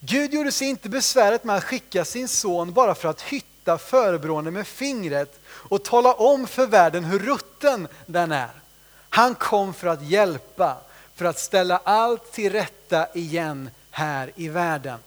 Gud 0.00 0.35
gjorde 0.35 0.52
sig 0.52 0.68
inte 0.68 0.88
besväret 0.88 1.44
med 1.44 1.56
att 1.56 1.64
skicka 1.64 2.04
sin 2.04 2.28
son 2.28 2.73
bara 2.73 2.94
för 2.94 3.09
att 3.09 3.23
hytta 3.23 3.51
förebrående 3.78 4.50
med 4.50 4.66
fingret 4.66 5.40
och 5.47 5.83
tala 5.83 6.12
om 6.12 6.47
för 6.47 6.66
världen 6.66 7.04
hur 7.04 7.19
rutten 7.19 7.88
den 8.07 8.33
är. 8.33 8.50
Han 9.09 9.35
kom 9.35 9.75
för 9.75 9.87
att 9.87 10.02
hjälpa, 10.02 10.76
för 11.14 11.25
att 11.25 11.38
ställa 11.38 11.76
allt 11.85 12.33
till 12.33 12.52
rätta 12.52 13.07
igen 13.14 13.71
här 13.90 14.33
i 14.37 14.49
världen. 14.49 14.99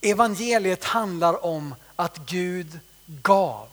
Evangeliet 0.00 0.84
handlar 0.84 1.44
om 1.44 1.74
att 1.96 2.16
Gud 2.16 2.78
gav. 3.06 3.68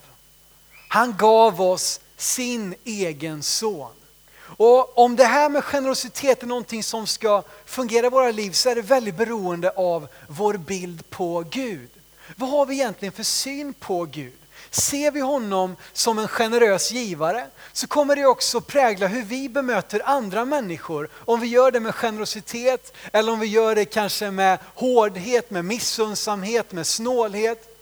Han 0.89 1.17
gav 1.17 1.61
oss 1.61 1.99
sin 2.17 2.75
egen 2.83 3.43
son. 3.43 3.91
Och 4.39 4.97
om 4.97 5.15
det 5.15 5.25
här 5.25 5.49
med 5.49 5.63
generositet 5.63 6.43
är 6.43 6.47
någonting 6.47 6.83
som 6.83 7.07
ska 7.07 7.43
fungera 7.65 8.05
i 8.05 8.09
våra 8.09 8.31
liv 8.31 8.51
så 8.51 8.69
är 8.69 8.75
det 8.75 8.81
väldigt 8.81 9.17
beroende 9.17 9.69
av 9.69 10.07
vår 10.27 10.53
bild 10.53 11.09
på 11.09 11.43
Gud. 11.51 11.89
Vad 12.35 12.49
har 12.49 12.65
vi 12.65 12.75
egentligen 12.75 13.11
för 13.11 13.23
syn 13.23 13.73
på 13.73 14.05
Gud? 14.05 14.33
Ser 14.71 15.11
vi 15.11 15.19
honom 15.19 15.75
som 15.93 16.19
en 16.19 16.27
generös 16.27 16.91
givare 16.91 17.47
så 17.73 17.87
kommer 17.87 18.15
det 18.15 18.25
också 18.25 18.61
prägla 18.61 19.07
hur 19.07 19.23
vi 19.23 19.49
bemöter 19.49 20.01
andra 20.05 20.45
människor. 20.45 21.09
Om 21.13 21.39
vi 21.39 21.47
gör 21.47 21.71
det 21.71 21.79
med 21.79 21.95
generositet 21.95 22.93
eller 23.13 23.31
om 23.31 23.39
vi 23.39 23.47
gör 23.47 23.75
det 23.75 23.85
kanske 23.85 24.31
med 24.31 24.59
hårdhet, 24.75 25.49
med 25.49 25.65
missundsamhet, 25.65 26.71
med 26.71 26.87
snålhet. 26.87 27.77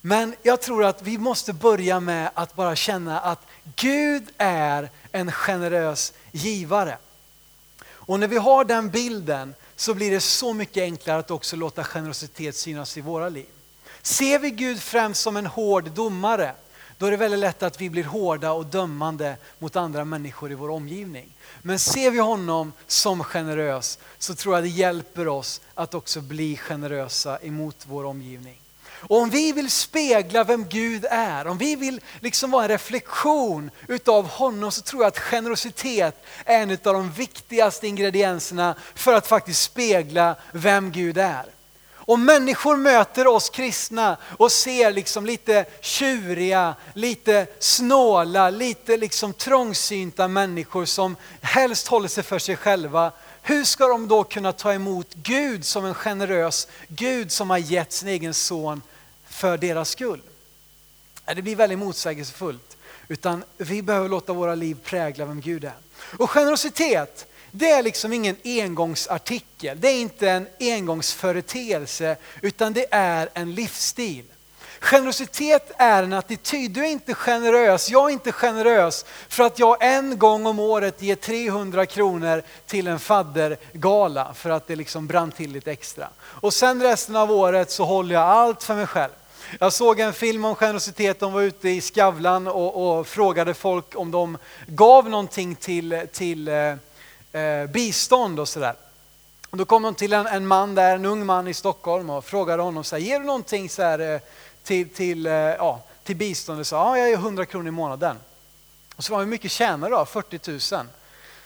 Men 0.00 0.34
jag 0.42 0.60
tror 0.60 0.84
att 0.84 1.02
vi 1.02 1.18
måste 1.18 1.52
börja 1.52 2.00
med 2.00 2.30
att 2.34 2.54
bara 2.54 2.76
känna 2.76 3.20
att 3.20 3.46
Gud 3.76 4.24
är 4.38 4.90
en 5.12 5.32
generös 5.32 6.12
givare. 6.32 6.96
Och 7.84 8.20
när 8.20 8.28
vi 8.28 8.36
har 8.36 8.64
den 8.64 8.90
bilden 8.90 9.54
så 9.76 9.94
blir 9.94 10.10
det 10.10 10.20
så 10.20 10.52
mycket 10.52 10.82
enklare 10.82 11.18
att 11.18 11.30
också 11.30 11.56
låta 11.56 11.84
generositet 11.84 12.56
synas 12.56 12.96
i 12.96 13.00
våra 13.00 13.28
liv. 13.28 13.46
Ser 14.02 14.38
vi 14.38 14.50
Gud 14.50 14.82
främst 14.82 15.20
som 15.20 15.36
en 15.36 15.46
hård 15.46 15.90
domare, 15.90 16.54
då 16.98 17.06
är 17.06 17.10
det 17.10 17.16
väldigt 17.16 17.40
lätt 17.40 17.62
att 17.62 17.80
vi 17.80 17.90
blir 17.90 18.04
hårda 18.04 18.52
och 18.52 18.66
dömande 18.66 19.36
mot 19.58 19.76
andra 19.76 20.04
människor 20.04 20.52
i 20.52 20.54
vår 20.54 20.70
omgivning. 20.70 21.32
Men 21.62 21.78
ser 21.78 22.10
vi 22.10 22.18
honom 22.18 22.72
som 22.86 23.24
generös 23.24 23.98
så 24.18 24.34
tror 24.34 24.54
jag 24.54 24.64
det 24.64 24.68
hjälper 24.68 25.28
oss 25.28 25.60
att 25.74 25.94
också 25.94 26.20
bli 26.20 26.56
generösa 26.56 27.38
emot 27.38 27.76
vår 27.88 28.04
omgivning. 28.04 28.58
Och 28.84 29.18
om 29.18 29.30
vi 29.30 29.52
vill 29.52 29.70
spegla 29.70 30.44
vem 30.44 30.64
Gud 30.68 31.04
är, 31.10 31.46
om 31.46 31.58
vi 31.58 31.76
vill 31.76 32.00
liksom 32.20 32.50
vara 32.50 32.62
en 32.62 32.68
reflektion 32.68 33.70
utav 33.88 34.28
honom 34.28 34.70
så 34.70 34.82
tror 34.82 35.02
jag 35.02 35.08
att 35.08 35.18
generositet 35.18 36.24
är 36.44 36.62
en 36.62 36.70
av 36.70 36.78
de 36.94 37.12
viktigaste 37.12 37.86
ingredienserna 37.86 38.74
för 38.94 39.12
att 39.12 39.26
faktiskt 39.26 39.62
spegla 39.62 40.36
vem 40.52 40.90
Gud 40.90 41.18
är. 41.18 41.44
Om 42.06 42.24
människor 42.24 42.76
möter 42.76 43.26
oss 43.26 43.50
kristna 43.50 44.16
och 44.38 44.52
ser 44.52 44.92
liksom 44.92 45.26
lite 45.26 45.64
tjuriga, 45.80 46.74
lite 46.94 47.46
snåla, 47.58 48.50
lite 48.50 48.96
liksom 48.96 49.32
trångsynta 49.32 50.28
människor 50.28 50.84
som 50.84 51.16
helst 51.40 51.88
håller 51.88 52.08
sig 52.08 52.24
för 52.24 52.38
sig 52.38 52.56
själva. 52.56 53.12
Hur 53.42 53.64
ska 53.64 53.88
de 53.88 54.08
då 54.08 54.24
kunna 54.24 54.52
ta 54.52 54.72
emot 54.72 55.14
Gud 55.14 55.64
som 55.64 55.84
en 55.84 55.94
generös 55.94 56.68
Gud 56.88 57.32
som 57.32 57.50
har 57.50 57.58
gett 57.58 57.92
sin 57.92 58.08
egen 58.08 58.34
son 58.34 58.82
för 59.28 59.58
deras 59.58 59.88
skull? 59.88 60.22
Det 61.34 61.42
blir 61.42 61.56
väldigt 61.56 61.78
motsägelsefullt. 61.78 62.76
Utan 63.08 63.44
vi 63.56 63.82
behöver 63.82 64.08
låta 64.08 64.32
våra 64.32 64.54
liv 64.54 64.76
prägla 64.84 65.24
vem 65.24 65.40
Gud 65.40 65.64
är. 65.64 65.74
Och 66.18 66.30
generositet, 66.30 67.26
det 67.54 67.70
är 67.70 67.82
liksom 67.82 68.12
ingen 68.12 68.36
engångsartikel, 68.44 69.80
det 69.80 69.88
är 69.88 70.00
inte 70.00 70.30
en 70.30 70.46
engångsföreteelse 70.60 72.16
utan 72.40 72.72
det 72.72 72.86
är 72.90 73.28
en 73.34 73.54
livsstil. 73.54 74.24
Generositet 74.80 75.72
är 75.76 76.02
en 76.02 76.12
attityd. 76.12 76.70
Du 76.70 76.84
är 76.84 76.90
inte 76.90 77.14
generös, 77.14 77.90
jag 77.90 78.08
är 78.08 78.12
inte 78.12 78.32
generös 78.32 79.04
för 79.28 79.42
att 79.42 79.58
jag 79.58 79.76
en 79.80 80.18
gång 80.18 80.46
om 80.46 80.58
året 80.58 81.02
ger 81.02 81.14
300 81.14 81.86
kronor 81.86 82.42
till 82.66 82.86
en 82.86 82.98
faddergala 82.98 84.34
för 84.34 84.50
att 84.50 84.66
det 84.66 84.76
liksom 84.76 85.06
brann 85.06 85.32
till 85.32 85.52
lite 85.52 85.72
extra. 85.72 86.08
Och 86.22 86.54
sen 86.54 86.82
resten 86.82 87.16
av 87.16 87.30
året 87.30 87.70
så 87.70 87.84
håller 87.84 88.14
jag 88.14 88.24
allt 88.24 88.62
för 88.62 88.74
mig 88.74 88.86
själv. 88.86 89.12
Jag 89.60 89.72
såg 89.72 90.00
en 90.00 90.12
film 90.12 90.44
om 90.44 90.54
generositet, 90.54 91.20
de 91.20 91.32
var 91.32 91.42
ute 91.42 91.68
i 91.68 91.80
Skavlan 91.80 92.46
och, 92.48 92.98
och 92.98 93.06
frågade 93.06 93.54
folk 93.54 93.96
om 93.96 94.10
de 94.10 94.38
gav 94.66 95.08
någonting 95.08 95.54
till, 95.54 96.06
till 96.12 96.48
eh, 96.48 96.74
eh, 97.32 97.66
bistånd 97.66 98.40
och 98.40 98.48
sådär. 98.48 98.74
Då 99.50 99.64
kom 99.64 99.82
de 99.82 99.94
till 99.94 100.12
en, 100.12 100.26
en, 100.26 100.46
man 100.46 100.74
där, 100.74 100.94
en 100.94 101.04
ung 101.04 101.26
man 101.26 101.48
i 101.48 101.54
Stockholm 101.54 102.10
och 102.10 102.24
frågade 102.24 102.62
honom 102.62 102.84
så 102.84 102.96
här, 102.96 103.02
ger 103.02 103.20
du 103.20 103.26
någonting 103.26 103.68
så 103.68 103.82
här, 103.82 103.98
eh, 104.14 104.20
till, 104.62 104.88
till, 104.88 105.26
eh, 105.26 105.32
ja, 105.32 105.82
till 106.04 106.16
bistånd? 106.16 106.60
Och 106.60 106.66
sa, 106.66 106.76
ja 106.76 106.98
jag 106.98 107.08
ger 107.10 107.16
100 107.16 107.46
kronor 107.46 107.68
i 107.68 107.70
månaden. 107.70 108.16
Och 108.96 109.04
så 109.04 109.12
var 109.12 109.20
hur 109.20 109.26
mycket 109.26 109.50
tjänar 109.50 109.90
du 109.90 109.96
då? 109.96 110.04
40 110.04 110.74
000. 110.76 110.86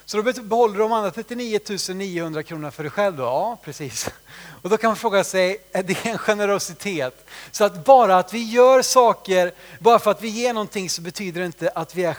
Så 0.09 0.21
då 0.21 0.41
behåller 0.43 0.73
du 0.73 0.79
de 0.79 0.91
andra 0.91 1.11
39 1.11 1.59
900 1.93 2.43
kronorna 2.43 2.71
för 2.71 2.83
dig 2.83 2.91
själv 2.91 3.17
då? 3.17 3.23
Ja, 3.23 3.57
precis. 3.63 4.09
Och 4.61 4.69
då 4.69 4.77
kan 4.77 4.87
man 4.89 4.97
fråga 4.97 5.23
sig, 5.23 5.57
är 5.71 5.83
det 5.83 6.05
en 6.05 6.17
generositet? 6.17 7.25
Så 7.51 7.63
att 7.63 7.85
bara 7.85 8.17
att 8.17 8.33
vi 8.33 8.43
gör 8.43 8.81
saker, 8.81 9.53
bara 9.79 9.99
för 9.99 10.11
att 10.11 10.21
vi 10.21 10.27
ger 10.27 10.53
någonting 10.53 10.89
så 10.89 11.01
betyder 11.01 11.39
det 11.39 11.45
inte 11.45 11.69
att 11.69 11.95
vi 11.95 12.03
är 12.03 12.13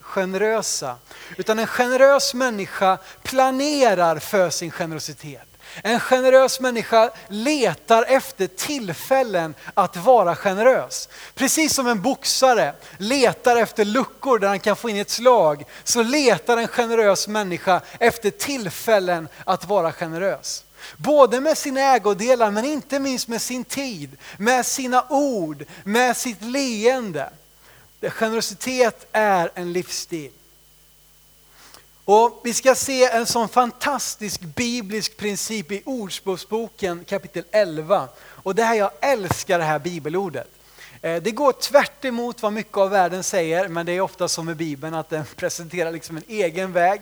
generösa. 0.00 0.96
Utan 1.36 1.58
en 1.58 1.66
generös 1.66 2.34
människa 2.34 2.98
planerar 3.22 4.18
för 4.18 4.50
sin 4.50 4.70
generositet. 4.70 5.51
En 5.82 6.00
generös 6.00 6.60
människa 6.60 7.10
letar 7.28 8.02
efter 8.08 8.46
tillfällen 8.46 9.54
att 9.74 9.96
vara 9.96 10.36
generös. 10.36 11.08
Precis 11.34 11.74
som 11.74 11.86
en 11.86 12.02
boxare 12.02 12.74
letar 12.98 13.56
efter 13.56 13.84
luckor 13.84 14.38
där 14.38 14.48
han 14.48 14.60
kan 14.60 14.76
få 14.76 14.90
in 14.90 14.96
ett 14.96 15.10
slag, 15.10 15.64
så 15.84 16.02
letar 16.02 16.56
en 16.56 16.68
generös 16.68 17.28
människa 17.28 17.80
efter 18.00 18.30
tillfällen 18.30 19.28
att 19.44 19.64
vara 19.64 19.92
generös. 19.92 20.64
Både 20.96 21.40
med 21.40 21.58
sina 21.58 21.80
ägodelar 21.80 22.50
men 22.50 22.64
inte 22.64 22.98
minst 22.98 23.28
med 23.28 23.42
sin 23.42 23.64
tid, 23.64 24.16
med 24.38 24.66
sina 24.66 25.06
ord, 25.08 25.64
med 25.84 26.16
sitt 26.16 26.42
leende. 26.42 27.30
Generositet 28.00 29.06
är 29.12 29.50
en 29.54 29.72
livsstil. 29.72 30.32
Och 32.04 32.40
vi 32.44 32.54
ska 32.54 32.74
se 32.74 33.04
en 33.04 33.26
sån 33.26 33.48
fantastisk 33.48 34.40
biblisk 34.40 35.16
princip 35.16 35.72
i 35.72 35.82
Ordspråksboken 35.84 37.04
kapitel 37.04 37.44
11. 37.50 38.08
Och 38.18 38.54
det 38.54 38.64
här 38.64 38.74
jag 38.74 38.90
älskar 39.00 39.58
det 39.58 39.64
här 39.64 39.78
bibelordet. 39.78 40.48
Eh, 41.02 41.22
det 41.22 41.30
går 41.30 41.52
tvärt 41.52 42.04
emot 42.04 42.42
vad 42.42 42.52
mycket 42.52 42.76
av 42.76 42.90
världen 42.90 43.22
säger, 43.22 43.68
men 43.68 43.86
det 43.86 43.92
är 43.92 44.00
ofta 44.00 44.28
som 44.28 44.46
med 44.46 44.56
Bibeln 44.56 44.94
att 44.94 45.10
den 45.10 45.24
presenterar 45.36 45.92
liksom 45.92 46.16
en 46.16 46.22
egen 46.28 46.72
väg. 46.72 47.00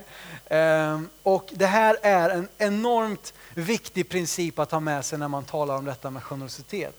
Ehm, 0.49 1.09
och 1.23 1.50
det 1.52 1.66
här 1.66 1.97
är 2.02 2.30
en 2.30 2.49
enormt 2.59 3.35
viktig 3.54 4.09
princip 4.09 4.59
att 4.59 4.71
ha 4.71 4.80
med 4.80 5.04
sig 5.04 5.19
när 5.19 5.28
man 5.28 5.45
talar 5.45 5.76
om 5.76 5.85
detta 5.85 6.11
med 6.11 6.23
generositet. 6.23 6.97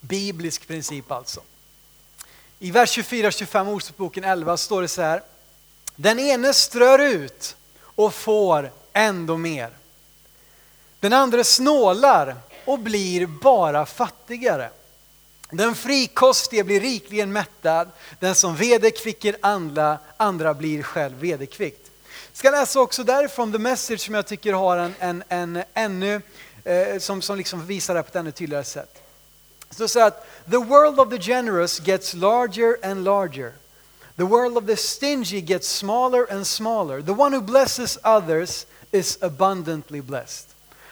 Biblisk 0.00 0.68
princip 0.68 1.10
alltså. 1.10 1.40
I 2.58 2.70
vers 2.70 2.98
24-25 2.98 3.68
Ordspråksboken 3.72 4.24
11 4.24 4.56
står 4.56 4.82
det 4.82 4.88
så 4.88 5.02
här. 5.02 5.22
Den 5.96 6.18
ene 6.18 6.52
strör 6.52 6.98
ut 6.98 7.56
och 7.82 8.14
får 8.14 8.70
ändå 8.92 9.36
mer. 9.36 9.70
Den 11.00 11.12
andra 11.12 11.44
snålar 11.44 12.36
och 12.64 12.78
blir 12.78 13.26
bara 13.26 13.86
fattigare. 13.86 14.70
Den 15.50 15.74
frikostige 15.74 16.64
blir 16.64 16.80
rikligen 16.80 17.32
mättad, 17.32 17.90
den 18.20 18.34
som 18.34 18.56
vederkvicker 18.56 19.36
andra, 19.40 19.98
andra 20.16 20.54
blir 20.54 20.82
själv 20.82 21.18
vederkvickt. 21.18 21.90
Jag 22.32 22.38
ska 22.38 22.50
läsa 22.50 22.80
också 22.80 23.04
därifrån 23.04 23.52
The 23.52 23.58
Message 23.58 24.00
som 24.00 24.14
jag 24.14 24.26
tycker 24.26 24.52
har 24.52 24.76
en, 24.76 24.94
en, 24.98 25.22
en 25.28 25.62
ännu, 25.74 26.22
eh, 26.64 26.98
som, 26.98 27.22
som 27.22 27.36
liksom 27.36 27.66
visar 27.66 27.94
det 27.94 28.02
på 28.02 28.08
ett 28.08 28.16
ännu 28.16 28.30
tydligare 28.30 28.64
sätt. 28.64 29.02
Så 29.70 29.86
det 29.98 30.04
att 30.06 30.26
the 30.50 30.56
world 30.56 31.00
of 31.00 31.10
the 31.10 31.18
generous 31.18 31.80
gets 31.86 32.14
larger 32.14 32.90
and 32.90 33.04
larger. 33.04 33.52
The 34.20 34.26
world 34.26 34.58
of 34.58 34.66
the 34.66 34.76
stingy 34.76 35.40
gets 35.40 35.66
smaller 35.66 36.26
and 36.30 36.46
smaller. 36.46 37.00
The 37.00 37.14
one 37.14 37.32
who 37.32 37.40
blesses 37.40 37.98
others 38.04 38.66
is 38.92 39.18
abundantly 39.22 40.02
blessed. 40.02 40.46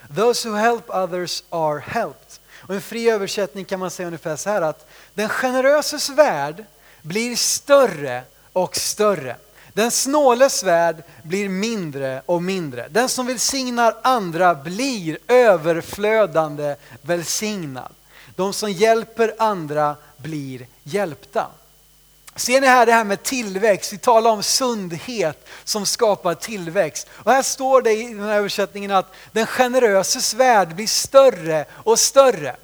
Those 0.09 0.49
who 0.49 0.55
help 0.55 0.89
others 0.89 1.43
are 1.51 1.79
helped. 1.79 2.39
Och 2.69 2.75
en 2.75 2.81
fri 2.81 3.11
översättning 3.11 3.65
kan 3.65 3.81
man 3.81 3.91
säga 3.91 4.07
ungefär 4.07 4.37
så 4.37 4.51
här 4.51 4.63
att 4.63 4.89
den 5.15 5.29
generöses 5.29 6.09
värld 6.09 6.65
blir 7.03 7.37
större 7.37 8.23
och 8.53 8.77
större. 8.77 9.37
Den 9.73 9.91
snåles 9.91 10.65
värld 10.65 11.03
blir 11.23 11.49
mindre 11.49 12.23
och 12.27 12.43
mindre. 12.43 12.89
Den 12.89 13.09
som 13.09 13.27
välsignar 13.27 13.97
andra 14.03 14.55
blir 14.55 15.19
överflödande 15.27 16.77
välsignad. 17.03 17.93
De 18.37 18.53
som 18.53 18.73
hjälper 18.73 19.35
andra 19.39 19.97
blir 20.17 20.67
hjälpta. 20.83 21.47
Ser 22.39 22.61
ni 22.61 22.67
här 22.67 22.87
det 22.87 22.93
här 22.93 23.05
med 23.05 23.23
tillväxt? 23.23 23.93
Vi 23.93 23.99
talar 23.99 24.31
om 24.31 24.43
sundhet 24.43 25.49
som 25.65 25.87
skapar 25.87 26.35
tillväxt. 26.35 27.07
Och 27.13 27.33
här 27.33 27.43
står 27.43 27.83
det 27.83 27.93
i 27.93 28.03
den 28.03 28.21
här 28.21 28.37
översättningen 28.37 28.91
att 28.91 29.15
den 29.33 29.47
generöses 29.47 30.35
värld 30.35 30.75
blir 30.75 30.87
större 30.87 31.65
och 31.73 31.99
större. 31.99 32.57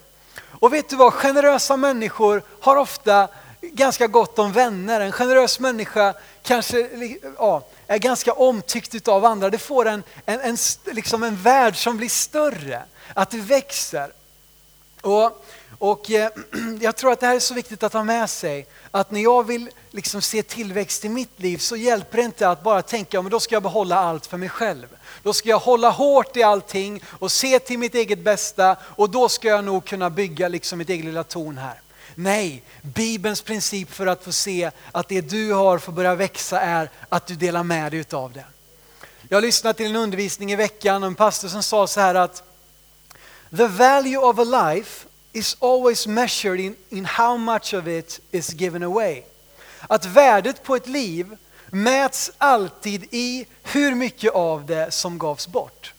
Och 0.60 0.72
vet 0.72 0.88
du 0.88 0.96
vad, 0.96 1.12
generösa 1.12 1.76
människor 1.76 2.42
har 2.60 2.76
ofta 2.76 3.28
ganska 3.60 4.06
gott 4.06 4.38
om 4.38 4.52
vänner. 4.52 5.00
En 5.00 5.12
generös 5.12 5.60
människa 5.60 6.14
kanske 6.42 6.88
ja, 7.38 7.66
är 7.86 7.98
ganska 7.98 8.32
omtyckt 8.32 9.08
av 9.08 9.24
andra. 9.24 9.50
Det 9.50 9.58
får 9.58 9.86
en, 9.86 10.02
en, 10.26 10.40
en, 10.40 10.56
liksom 10.84 11.22
en 11.22 11.36
värld 11.36 11.76
som 11.76 11.96
blir 11.96 12.08
större, 12.08 12.82
att 13.14 13.30
det 13.30 13.36
växer. 13.36 14.12
Och, 15.04 15.44
och 15.78 16.10
eh, 16.10 16.30
jag 16.80 16.96
tror 16.96 17.12
att 17.12 17.20
det 17.20 17.26
här 17.26 17.36
är 17.36 17.40
så 17.40 17.54
viktigt 17.54 17.82
att 17.82 17.92
ha 17.92 18.04
med 18.04 18.30
sig. 18.30 18.66
Att 18.90 19.10
när 19.10 19.20
jag 19.20 19.46
vill 19.46 19.70
liksom 19.90 20.22
se 20.22 20.42
tillväxt 20.42 21.04
i 21.04 21.08
mitt 21.08 21.40
liv 21.40 21.58
så 21.58 21.76
hjälper 21.76 22.18
det 22.18 22.24
inte 22.24 22.48
att 22.48 22.62
bara 22.62 22.82
tänka 22.82 23.20
att 23.20 23.30
då 23.30 23.40
ska 23.40 23.54
jag 23.54 23.62
behålla 23.62 23.96
allt 23.96 24.26
för 24.26 24.36
mig 24.36 24.48
själv. 24.48 24.86
Då 25.22 25.32
ska 25.32 25.48
jag 25.48 25.58
hålla 25.58 25.90
hårt 25.90 26.36
i 26.36 26.42
allting 26.42 27.02
och 27.06 27.32
se 27.32 27.58
till 27.58 27.78
mitt 27.78 27.94
eget 27.94 28.18
bästa 28.18 28.76
och 28.82 29.10
då 29.10 29.28
ska 29.28 29.48
jag 29.48 29.64
nog 29.64 29.84
kunna 29.84 30.10
bygga 30.10 30.48
liksom 30.48 30.78
mitt 30.78 30.88
eget 30.88 31.04
lilla 31.04 31.24
torn 31.24 31.58
här. 31.58 31.80
Nej, 32.14 32.62
Bibelns 32.82 33.42
princip 33.42 33.90
för 33.90 34.06
att 34.06 34.24
få 34.24 34.32
se 34.32 34.70
att 34.92 35.08
det 35.08 35.20
du 35.20 35.52
har 35.52 35.78
får 35.78 35.92
börja 35.92 36.14
växa 36.14 36.60
är 36.60 36.90
att 37.08 37.26
du 37.26 37.34
delar 37.34 37.62
med 37.62 37.92
dig 37.92 38.00
utav 38.00 38.32
det. 38.32 38.44
Jag 39.28 39.42
lyssnade 39.42 39.74
till 39.74 39.86
en 39.86 39.96
undervisning 39.96 40.52
i 40.52 40.56
veckan 40.56 41.02
och 41.02 41.06
en 41.06 41.14
pastor 41.14 41.48
som 41.48 41.62
sa 41.62 41.86
så 41.86 42.00
här 42.00 42.14
att 42.14 42.42
The 43.56 43.68
value 43.68 44.18
of 44.18 44.38
a 44.38 44.44
life 44.44 45.06
is 45.32 45.56
always 45.60 46.06
measured 46.06 46.60
in, 46.60 46.76
in 46.90 47.04
how 47.04 47.36
much 47.36 47.74
of 47.74 47.88
it 47.88 48.20
is 48.30 48.54
given 48.54 48.82
away. 48.82 49.22
Att 49.88 50.04
värdet 50.04 50.62
på 50.62 50.76
ett 50.76 50.88
liv 50.88 51.36
mäts 51.70 52.30
alltid 52.38 53.06
i 53.10 53.46
hur 53.62 53.94
mycket 53.94 54.32
av 54.32 54.66
det 54.66 54.90
som 54.90 55.18
gavs 55.18 55.48
bort. 55.48 55.94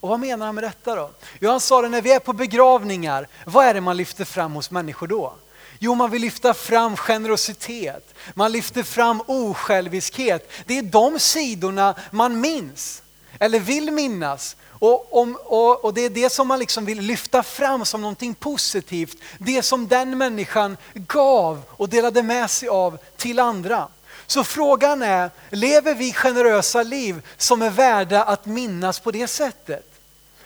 Och 0.00 0.08
vad 0.08 0.20
menar 0.20 0.46
han 0.46 0.54
med 0.54 0.64
detta 0.64 0.94
då? 0.94 1.10
Jo, 1.40 1.50
han 1.50 1.60
sa 1.60 1.82
det 1.82 1.88
när 1.88 2.02
vi 2.02 2.12
är 2.12 2.18
på 2.18 2.32
begravningar, 2.32 3.28
vad 3.46 3.66
är 3.66 3.74
det 3.74 3.80
man 3.80 3.96
lyfter 3.96 4.24
fram 4.24 4.52
hos 4.52 4.70
människor 4.70 5.06
då? 5.06 5.34
Jo, 5.78 5.94
man 5.94 6.10
vill 6.10 6.22
lyfta 6.22 6.54
fram 6.54 6.96
generositet, 6.96 8.14
man 8.34 8.52
lyfter 8.52 8.82
fram 8.82 9.22
osjälviskhet. 9.26 10.50
Det 10.66 10.78
är 10.78 10.82
de 10.82 11.18
sidorna 11.18 11.94
man 12.10 12.40
minns, 12.40 13.02
eller 13.38 13.60
vill 13.60 13.90
minnas. 13.90 14.56
Och, 14.78 15.20
om, 15.20 15.38
och, 15.44 15.84
och, 15.84 15.94
det 15.94 16.04
är 16.04 16.10
det 16.10 16.32
som 16.32 16.48
man 16.48 16.58
liksom 16.58 16.84
vill 16.84 17.00
lyfta 17.00 17.42
fram 17.42 17.84
som 17.84 18.00
någonting 18.00 18.34
positivt. 18.34 19.16
Det 19.38 19.62
som 19.62 19.88
den 19.88 20.18
människan 20.18 20.76
gav 20.94 21.62
och 21.68 21.88
delade 21.88 22.22
med 22.22 22.50
sig 22.50 22.68
av 22.68 22.98
till 23.16 23.38
andra. 23.38 23.88
Så 24.26 24.44
frågan 24.44 25.02
är, 25.02 25.30
lever 25.50 25.94
vi 25.94 26.12
generösa 26.12 26.82
liv 26.82 27.26
som 27.36 27.62
är 27.62 27.70
värda 27.70 28.22
att 28.22 28.46
minnas 28.46 29.00
på 29.00 29.10
det 29.10 29.26
sättet? 29.26 29.84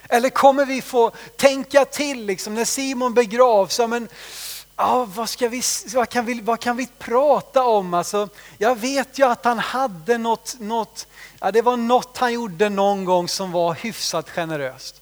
Eller 0.09 0.31
kommer 0.31 0.65
vi 0.65 0.83
få 0.83 1.11
tänka 1.37 1.85
till 1.85 2.27
liksom 2.27 2.55
när 2.55 2.65
Simon 2.65 3.15
begravs, 3.15 3.79
ja, 3.79 3.87
men 3.87 4.09
ja, 4.77 5.05
vad, 5.15 5.29
ska 5.29 5.49
vi, 5.49 5.63
vad, 5.95 6.09
kan 6.09 6.25
vi, 6.25 6.41
vad 6.41 6.61
kan 6.61 6.77
vi 6.77 6.89
prata 6.99 7.65
om? 7.65 7.95
Alltså, 7.95 8.29
jag 8.59 8.79
vet 8.79 9.19
ju 9.19 9.27
att 9.27 9.45
han 9.45 9.59
hade 9.59 10.19
något, 10.19 10.57
något, 10.59 11.07
ja, 11.41 11.51
det 11.51 11.63
var 11.63 11.77
något 11.77 12.19
han 12.19 12.33
gjorde 12.33 12.69
någon 12.69 13.05
gång 13.05 13.29
som 13.29 13.53
var 13.53 13.75
hyfsat 13.75 14.31
generöst. 14.31 14.99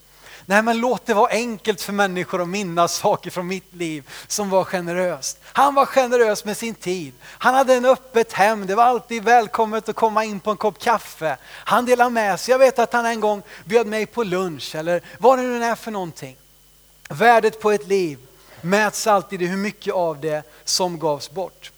Nej 0.47 0.63
men 0.63 0.79
låt 0.79 1.07
det 1.07 1.15
vara 1.15 1.31
enkelt 1.31 1.83
för 1.83 1.93
människor 1.93 2.43
att 2.43 2.49
minnas 2.49 2.97
saker 2.97 3.31
från 3.31 3.47
mitt 3.47 3.75
liv 3.75 4.09
som 4.27 4.51
var 4.51 4.65
generöst. 4.65 5.39
Han 5.43 5.75
var 5.75 5.87
generös 5.87 6.45
med 6.45 6.57
sin 6.57 6.75
tid. 6.75 7.13
Han 7.23 7.55
hade 7.55 7.75
en 7.75 7.85
öppet 7.85 8.33
hem, 8.33 8.67
det 8.67 8.75
var 8.75 8.85
alltid 8.85 9.25
välkommet 9.25 9.89
att 9.89 9.97
komma 9.97 10.25
in 10.25 10.41
på 10.41 10.51
en 10.51 10.57
kopp 10.57 10.79
kaffe. 10.79 11.37
Han 11.45 11.85
delade 11.85 12.11
med 12.11 12.41
sig, 12.41 12.53
jag 12.53 12.59
vet 12.59 12.79
att 12.79 12.93
han 12.93 13.07
en 13.07 13.21
gång 13.21 13.43
bjöd 13.65 13.87
mig 13.87 14.07
på 14.07 14.23
lunch 14.23 14.75
eller 14.75 15.03
vad 15.19 15.39
det 15.39 15.43
nu 15.43 15.65
är 15.65 15.75
för 15.75 15.91
någonting. 15.91 16.37
Värdet 17.09 17.61
på 17.61 17.71
ett 17.71 17.89
liv 17.89 18.19
mäts 18.63 19.07
alltid 19.07 19.43
i 19.43 19.47
hur 19.47 19.57
mycket 19.57 19.95
av 19.95 20.21
det 20.21 20.43
som 20.65 20.99
gavs 20.99 21.31
bort. 21.31 21.73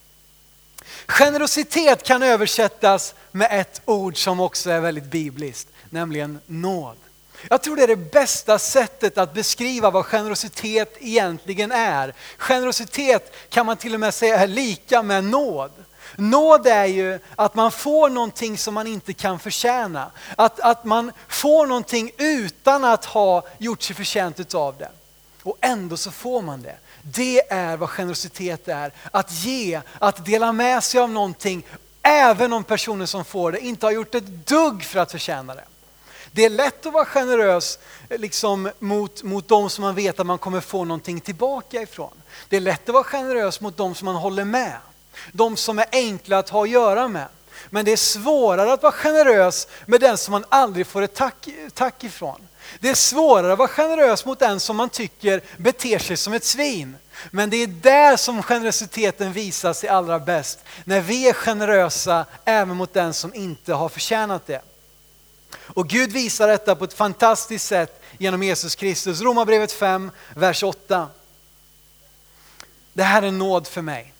Generositet 1.06 2.02
kan 2.02 2.22
översättas 2.22 3.14
med 3.30 3.60
ett 3.60 3.82
ord 3.84 4.24
som 4.24 4.40
också 4.40 4.70
är 4.70 4.80
väldigt 4.80 5.04
bibliskt, 5.04 5.68
nämligen 5.90 6.38
nåd. 6.46 6.96
Jag 7.48 7.62
tror 7.62 7.76
det 7.76 7.82
är 7.82 7.88
det 7.88 7.96
bästa 7.96 8.58
sättet 8.58 9.18
att 9.18 9.34
beskriva 9.34 9.90
vad 9.90 10.06
generositet 10.06 10.96
egentligen 11.00 11.72
är. 11.72 12.14
Generositet 12.38 13.34
kan 13.48 13.66
man 13.66 13.76
till 13.76 13.94
och 13.94 14.00
med 14.00 14.14
säga 14.14 14.38
är 14.38 14.46
lika 14.46 15.02
med 15.02 15.24
nåd. 15.24 15.70
Nåd 16.16 16.66
är 16.66 16.86
ju 16.86 17.18
att 17.36 17.54
man 17.54 17.72
får 17.72 18.10
någonting 18.10 18.58
som 18.58 18.74
man 18.74 18.86
inte 18.86 19.12
kan 19.12 19.38
förtjäna. 19.38 20.10
Att, 20.36 20.60
att 20.60 20.84
man 20.84 21.12
får 21.28 21.66
någonting 21.66 22.12
utan 22.18 22.84
att 22.84 23.04
ha 23.04 23.46
gjort 23.58 23.82
sig 23.82 23.96
förtjänt 23.96 24.54
av 24.54 24.76
det. 24.78 24.90
Och 25.42 25.58
ändå 25.60 25.96
så 25.96 26.10
får 26.10 26.42
man 26.42 26.62
det. 26.62 26.76
Det 27.02 27.52
är 27.52 27.76
vad 27.76 27.90
generositet 27.90 28.68
är. 28.68 28.92
Att 29.10 29.32
ge, 29.32 29.80
att 29.98 30.26
dela 30.26 30.52
med 30.52 30.84
sig 30.84 31.00
av 31.00 31.10
någonting 31.10 31.66
även 32.02 32.52
om 32.52 32.64
personen 32.64 33.06
som 33.06 33.24
får 33.24 33.52
det 33.52 33.60
inte 33.60 33.86
har 33.86 33.90
gjort 33.90 34.14
ett 34.14 34.46
dugg 34.46 34.84
för 34.84 34.98
att 34.98 35.12
förtjäna 35.12 35.54
det. 35.54 35.64
Det 36.32 36.44
är 36.44 36.50
lätt 36.50 36.86
att 36.86 36.92
vara 36.92 37.04
generös 37.04 37.78
eh, 38.08 38.18
liksom, 38.18 38.70
mot, 38.78 39.22
mot 39.22 39.48
de 39.48 39.70
som 39.70 39.82
man 39.82 39.94
vet 39.94 40.20
att 40.20 40.26
man 40.26 40.38
kommer 40.38 40.60
få 40.60 40.84
någonting 40.84 41.20
tillbaka 41.20 41.82
ifrån. 41.82 42.12
Det 42.48 42.56
är 42.56 42.60
lätt 42.60 42.88
att 42.88 42.92
vara 42.92 43.04
generös 43.04 43.60
mot 43.60 43.76
de 43.76 43.94
som 43.94 44.06
man 44.06 44.16
håller 44.16 44.44
med. 44.44 44.76
De 45.32 45.56
som 45.56 45.78
är 45.78 45.86
enkla 45.92 46.38
att 46.38 46.48
ha 46.48 46.62
att 46.62 46.70
göra 46.70 47.08
med. 47.08 47.26
Men 47.70 47.84
det 47.84 47.92
är 47.92 47.96
svårare 47.96 48.72
att 48.72 48.82
vara 48.82 48.92
generös 48.92 49.68
med 49.86 50.00
den 50.00 50.18
som 50.18 50.32
man 50.32 50.44
aldrig 50.48 50.86
får 50.86 51.02
ett 51.02 51.14
tack, 51.14 51.48
tack 51.74 52.04
ifrån. 52.04 52.48
Det 52.80 52.88
är 52.88 52.94
svårare 52.94 53.52
att 53.52 53.58
vara 53.58 53.68
generös 53.68 54.24
mot 54.24 54.38
den 54.38 54.60
som 54.60 54.76
man 54.76 54.90
tycker 54.90 55.42
beter 55.56 55.98
sig 55.98 56.16
som 56.16 56.32
ett 56.32 56.44
svin. 56.44 56.96
Men 57.30 57.50
det 57.50 57.56
är 57.56 57.66
där 57.66 58.16
som 58.16 58.42
generositeten 58.42 59.32
visar 59.32 59.72
sig 59.72 59.88
allra 59.88 60.18
bäst. 60.18 60.58
När 60.84 61.00
vi 61.00 61.28
är 61.28 61.32
generösa 61.32 62.26
även 62.44 62.76
mot 62.76 62.94
den 62.94 63.14
som 63.14 63.34
inte 63.34 63.74
har 63.74 63.88
förtjänat 63.88 64.46
det. 64.46 64.62
Och 65.54 65.88
Gud 65.88 66.12
visar 66.12 66.48
detta 66.48 66.74
på 66.74 66.84
ett 66.84 66.94
fantastiskt 66.94 67.66
sätt 67.66 68.02
genom 68.18 68.42
Jesus 68.42 68.74
Kristus. 68.74 69.20
Romarbrevet 69.20 69.72
5, 69.72 70.10
vers 70.34 70.62
8. 70.62 71.08
Det 72.92 73.02
här 73.02 73.22
är 73.22 73.30
nåd 73.30 73.66
för 73.66 73.82
mig. 73.82 74.12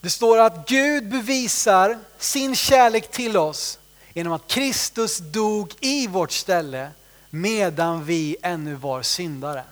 Det 0.00 0.10
står 0.10 0.38
att 0.38 0.68
Gud 0.68 1.08
bevisar 1.08 1.98
sin 2.18 2.56
kärlek 2.56 3.10
till 3.10 3.36
oss 3.36 3.78
genom 4.14 4.32
att 4.32 4.46
Kristus 4.46 5.18
dog 5.18 5.74
i 5.80 6.06
vårt 6.06 6.32
ställe 6.32 6.90
medan 7.30 8.04
vi 8.04 8.36
ännu 8.42 8.74
var 8.74 9.02
syndare. 9.02 9.64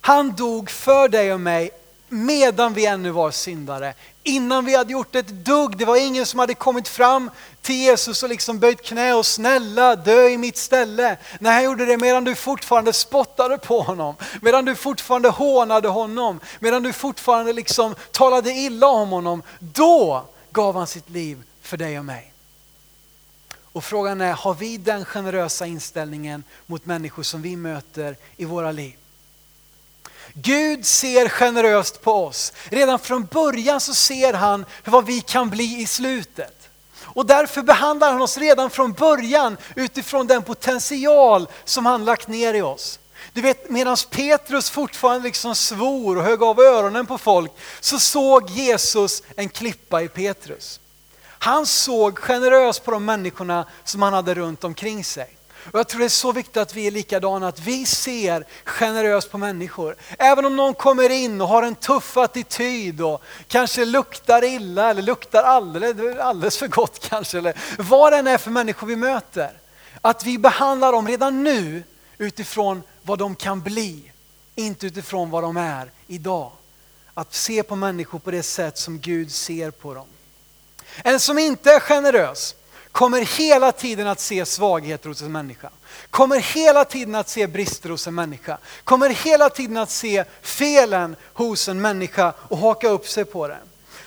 Han 0.00 0.36
dog 0.36 0.70
för 0.70 1.08
dig 1.08 1.32
och 1.32 1.40
mig 1.40 1.70
medan 2.08 2.74
vi 2.74 2.86
ännu 2.86 3.10
var 3.10 3.30
syndare. 3.30 3.94
Innan 4.22 4.64
vi 4.64 4.76
hade 4.76 4.92
gjort 4.92 5.14
ett 5.14 5.28
dugg, 5.28 5.76
det 5.76 5.84
var 5.84 5.96
ingen 5.96 6.26
som 6.26 6.40
hade 6.40 6.54
kommit 6.54 6.88
fram 6.88 7.30
till 7.62 7.74
Jesus 7.74 8.22
och 8.22 8.28
liksom 8.28 8.58
böjt 8.58 8.82
knä 8.82 9.14
och 9.14 9.26
snälla 9.26 9.96
dö 9.96 10.28
i 10.28 10.38
mitt 10.38 10.56
ställe. 10.56 11.16
Nej, 11.40 11.52
han 11.52 11.64
gjorde 11.64 11.86
det 11.86 11.96
medan 11.96 12.24
du 12.24 12.34
fortfarande 12.34 12.92
spottade 12.92 13.58
på 13.58 13.80
honom, 13.80 14.14
medan 14.42 14.64
du 14.64 14.74
fortfarande 14.74 15.28
hånade 15.28 15.88
honom, 15.88 16.40
medan 16.60 16.82
du 16.82 16.92
fortfarande 16.92 17.52
liksom 17.52 17.94
talade 18.10 18.50
illa 18.50 18.86
om 18.86 19.08
honom. 19.08 19.42
Då 19.58 20.24
gav 20.50 20.76
han 20.76 20.86
sitt 20.86 21.10
liv 21.10 21.42
för 21.62 21.76
dig 21.76 21.98
och 21.98 22.04
mig. 22.04 22.32
Och 23.78 23.84
frågan 23.84 24.20
är, 24.20 24.32
har 24.32 24.54
vi 24.54 24.76
den 24.76 25.04
generösa 25.04 25.66
inställningen 25.66 26.44
mot 26.66 26.86
människor 26.86 27.22
som 27.22 27.42
vi 27.42 27.56
möter 27.56 28.16
i 28.36 28.44
våra 28.44 28.72
liv? 28.72 28.96
Gud 30.32 30.86
ser 30.86 31.28
generöst 31.28 32.02
på 32.02 32.12
oss. 32.12 32.52
Redan 32.64 32.98
från 32.98 33.24
början 33.26 33.80
så 33.80 33.94
ser 33.94 34.32
han 34.32 34.64
vad 34.84 35.06
vi 35.06 35.20
kan 35.20 35.50
bli 35.50 35.80
i 35.80 35.86
slutet. 35.86 36.68
Och 37.00 37.26
därför 37.26 37.62
behandlar 37.62 38.12
han 38.12 38.22
oss 38.22 38.38
redan 38.38 38.70
från 38.70 38.92
början 38.92 39.56
utifrån 39.76 40.26
den 40.26 40.42
potential 40.42 41.48
som 41.64 41.86
han 41.86 42.04
lagt 42.04 42.28
ner 42.28 42.54
i 42.54 42.62
oss. 42.62 42.98
Du 43.32 43.40
vet, 43.40 43.70
medan 43.70 43.96
Petrus 44.10 44.70
fortfarande 44.70 45.24
liksom 45.24 45.54
svor 45.54 46.18
och 46.18 46.24
högg 46.24 46.42
av 46.42 46.60
öronen 46.60 47.06
på 47.06 47.18
folk, 47.18 47.52
så 47.80 47.98
såg 47.98 48.50
Jesus 48.50 49.22
en 49.36 49.48
klippa 49.48 50.02
i 50.02 50.08
Petrus. 50.08 50.80
Han 51.38 51.66
såg 51.66 52.18
generöst 52.18 52.84
på 52.84 52.90
de 52.90 53.04
människorna 53.04 53.66
som 53.84 54.02
han 54.02 54.12
hade 54.12 54.34
runt 54.34 54.64
omkring 54.64 55.04
sig. 55.04 55.38
Och 55.72 55.78
jag 55.78 55.88
tror 55.88 55.98
det 55.98 56.04
är 56.04 56.08
så 56.08 56.32
viktigt 56.32 56.56
att 56.56 56.74
vi 56.74 56.86
är 56.86 56.90
likadana, 56.90 57.48
att 57.48 57.60
vi 57.60 57.86
ser 57.86 58.46
generöst 58.64 59.30
på 59.30 59.38
människor. 59.38 59.96
Även 60.18 60.44
om 60.44 60.56
någon 60.56 60.74
kommer 60.74 61.10
in 61.10 61.40
och 61.40 61.48
har 61.48 61.62
en 61.62 61.74
tuff 61.74 62.16
attityd 62.16 63.00
och 63.00 63.22
kanske 63.48 63.84
luktar 63.84 64.44
illa 64.44 64.90
eller 64.90 65.02
luktar 65.02 65.42
alldeles, 65.42 66.18
alldeles 66.18 66.58
för 66.58 66.68
gott 66.68 67.08
kanske, 67.08 67.38
eller 67.38 67.54
vad 67.78 68.12
det 68.12 68.16
än 68.16 68.26
är 68.26 68.38
för 68.38 68.50
människor 68.50 68.86
vi 68.86 68.96
möter. 68.96 69.50
Att 70.00 70.24
vi 70.24 70.38
behandlar 70.38 70.92
dem 70.92 71.08
redan 71.08 71.44
nu 71.44 71.82
utifrån 72.18 72.82
vad 73.02 73.18
de 73.18 73.34
kan 73.34 73.60
bli, 73.60 74.12
inte 74.54 74.86
utifrån 74.86 75.30
vad 75.30 75.42
de 75.42 75.56
är 75.56 75.90
idag. 76.06 76.52
Att 77.14 77.34
se 77.34 77.62
på 77.62 77.76
människor 77.76 78.18
på 78.18 78.30
det 78.30 78.42
sätt 78.42 78.78
som 78.78 78.98
Gud 78.98 79.32
ser 79.32 79.70
på 79.70 79.94
dem. 79.94 80.06
En 81.04 81.20
som 81.20 81.38
inte 81.38 81.72
är 81.72 81.80
generös 81.80 82.54
kommer 82.92 83.20
hela 83.20 83.72
tiden 83.72 84.06
att 84.06 84.20
se 84.20 84.46
svagheter 84.46 85.08
hos 85.08 85.22
en 85.22 85.32
människa. 85.32 85.70
Kommer 86.10 86.38
hela 86.40 86.84
tiden 86.84 87.14
att 87.14 87.28
se 87.28 87.46
brister 87.46 87.90
hos 87.90 88.06
en 88.06 88.14
människa. 88.14 88.58
Kommer 88.84 89.10
hela 89.10 89.50
tiden 89.50 89.76
att 89.76 89.90
se 89.90 90.24
felen 90.42 91.16
hos 91.34 91.68
en 91.68 91.80
människa 91.80 92.32
och 92.38 92.58
haka 92.58 92.88
upp 92.88 93.08
sig 93.08 93.24
på 93.24 93.48
det. 93.48 93.58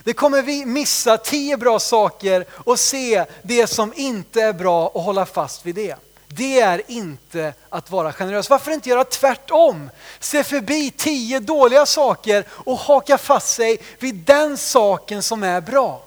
Det 0.03 0.13
kommer 0.13 0.41
vi 0.41 0.65
missa 0.65 1.17
tio 1.17 1.57
bra 1.57 1.79
saker 1.79 2.45
och 2.51 2.79
se 2.79 3.25
det 3.41 3.67
som 3.67 3.93
inte 3.95 4.41
är 4.41 4.53
bra 4.53 4.87
och 4.87 5.01
hålla 5.01 5.25
fast 5.25 5.65
vid 5.65 5.75
det. 5.75 5.95
Det 6.27 6.59
är 6.59 6.81
inte 6.87 7.53
att 7.69 7.91
vara 7.91 8.13
generös. 8.13 8.49
Varför 8.49 8.71
inte 8.71 8.89
göra 8.89 9.03
tvärtom? 9.03 9.89
Se 10.19 10.43
förbi 10.43 10.91
tio 10.91 11.39
dåliga 11.39 11.85
saker 11.85 12.45
och 12.49 12.77
haka 12.77 13.17
fast 13.17 13.55
sig 13.55 13.79
vid 13.99 14.15
den 14.15 14.57
saken 14.57 15.23
som 15.23 15.43
är 15.43 15.61
bra. 15.61 16.03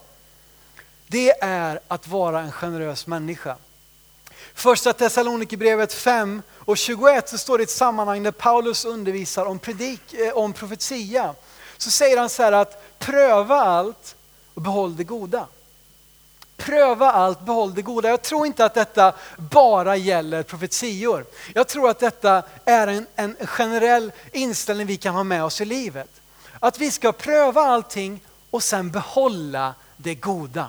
Det 1.15 1.33
är 1.41 1.81
att 1.89 2.09
vara 2.09 2.41
en 2.41 2.53
generös 2.53 3.07
människa. 3.07 3.57
Första 4.55 4.93
Thessalonikerbrevet 4.93 5.93
5 5.93 6.43
och 6.59 6.79
21 6.79 7.29
så 7.29 7.39
står 7.39 7.59
det 7.59 7.63
i 7.63 7.65
ett 7.65 7.71
sammanhang 7.71 8.23
där 8.23 8.31
Paulus 8.31 8.85
undervisar 8.85 9.47
om, 9.47 9.59
predik, 9.59 10.15
eh, 10.15 10.33
om 10.33 10.53
profetia. 10.53 11.35
Så 11.77 11.91
säger 11.91 12.17
han 12.17 12.29
så 12.29 12.43
här 12.43 12.53
att 12.53 12.99
pröva 12.99 13.55
allt 13.55 14.17
och 14.55 14.63
behåll 14.63 14.97
det 14.97 15.05
goda. 15.05 15.47
Pröva 16.57 17.13
allt, 17.13 17.41
behåll 17.41 17.75
det 17.75 17.83
goda. 17.83 18.09
Jag 18.09 18.23
tror 18.23 18.47
inte 18.47 18.65
att 18.65 18.75
detta 18.75 19.15
bara 19.37 19.97
gäller 19.97 20.43
profetior. 20.43 21.25
Jag 21.55 21.69
tror 21.69 21.91
att 21.91 21.99
detta 21.99 22.43
är 22.65 22.87
en, 22.87 23.07
en 23.17 23.37
generell 23.47 24.13
inställning 24.33 24.87
vi 24.87 24.97
kan 24.97 25.15
ha 25.15 25.25
med 25.25 25.45
oss 25.45 25.61
i 25.61 25.65
livet. 25.65 26.11
Att 26.61 26.79
vi 26.79 26.91
ska 26.91 27.13
pröva 27.13 27.61
allting 27.61 28.21
och 28.51 28.63
sen 28.63 28.91
behålla 28.91 29.75
det 29.97 30.15
goda. 30.15 30.69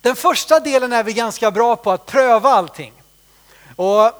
Den 0.00 0.16
första 0.16 0.60
delen 0.60 0.92
är 0.92 1.04
vi 1.04 1.12
ganska 1.12 1.50
bra 1.50 1.76
på, 1.76 1.90
att 1.90 2.06
pröva 2.06 2.48
allting. 2.48 2.92
Och 3.76 4.12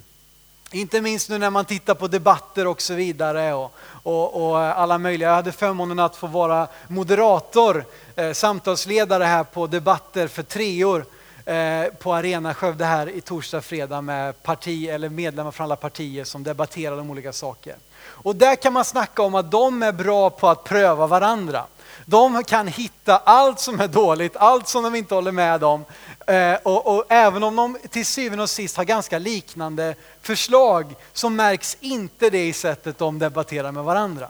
inte 0.70 1.00
minst 1.00 1.28
nu 1.28 1.38
när 1.38 1.50
man 1.50 1.64
tittar 1.64 1.94
på 1.94 2.08
debatter 2.08 2.66
och 2.66 2.82
så 2.82 2.94
vidare 2.94 3.54
och, 3.54 3.74
och, 4.02 4.50
och 4.50 4.58
alla 4.58 4.98
möjliga. 4.98 5.28
Jag 5.28 5.36
hade 5.36 5.52
förmånen 5.52 5.98
att 5.98 6.16
få 6.16 6.26
vara 6.26 6.68
moderator, 6.88 7.84
eh, 8.16 8.32
samtalsledare 8.32 9.24
här 9.24 9.44
på 9.44 9.66
debatter 9.66 10.28
för 10.28 10.42
treor 10.42 11.04
eh, 11.44 11.84
på 11.98 12.14
Arena 12.14 12.54
Skövde 12.54 12.84
här 12.84 13.08
i 13.08 13.20
torsdag, 13.20 13.60
fredag 13.60 14.00
med 14.00 14.42
parti, 14.42 14.88
eller 14.88 15.08
medlemmar 15.08 15.50
från 15.50 15.64
alla 15.64 15.76
partier 15.76 16.24
som 16.24 16.42
debatterar 16.42 16.98
om 16.98 17.10
olika 17.10 17.32
saker. 17.32 17.76
Och 18.10 18.36
där 18.36 18.56
kan 18.56 18.72
man 18.72 18.84
snacka 18.84 19.22
om 19.22 19.34
att 19.34 19.50
de 19.50 19.82
är 19.82 19.92
bra 19.92 20.30
på 20.30 20.48
att 20.48 20.64
pröva 20.64 21.06
varandra. 21.06 21.64
De 22.04 22.44
kan 22.44 22.66
hitta 22.66 23.16
allt 23.16 23.60
som 23.60 23.80
är 23.80 23.88
dåligt, 23.88 24.36
allt 24.36 24.68
som 24.68 24.82
de 24.82 24.94
inte 24.94 25.14
håller 25.14 25.32
med 25.32 25.64
om. 25.64 25.84
Eh, 26.26 26.54
och, 26.62 26.86
och, 26.86 27.04
även 27.08 27.42
om 27.42 27.56
de 27.56 27.78
till 27.90 28.06
syvende 28.06 28.42
och 28.42 28.50
sist 28.50 28.76
har 28.76 28.84
ganska 28.84 29.18
liknande 29.18 29.94
förslag 30.22 30.94
så 31.12 31.28
märks 31.28 31.76
inte 31.80 32.30
det 32.30 32.46
i 32.46 32.52
sättet 32.52 32.98
de 32.98 33.18
debatterar 33.18 33.72
med 33.72 33.84
varandra. 33.84 34.28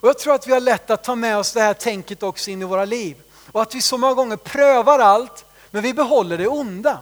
Och 0.00 0.08
jag 0.08 0.18
tror 0.18 0.34
att 0.34 0.46
vi 0.46 0.52
har 0.52 0.60
lätt 0.60 0.90
att 0.90 1.04
ta 1.04 1.14
med 1.14 1.38
oss 1.38 1.52
det 1.52 1.60
här 1.60 1.74
tänket 1.74 2.22
också 2.22 2.50
in 2.50 2.62
i 2.62 2.64
våra 2.64 2.84
liv. 2.84 3.16
Och 3.52 3.62
att 3.62 3.74
vi 3.74 3.82
så 3.82 3.98
många 3.98 4.14
gånger 4.14 4.36
prövar 4.36 4.98
allt, 4.98 5.44
men 5.70 5.82
vi 5.82 5.94
behåller 5.94 6.38
det 6.38 6.48
onda. 6.48 6.98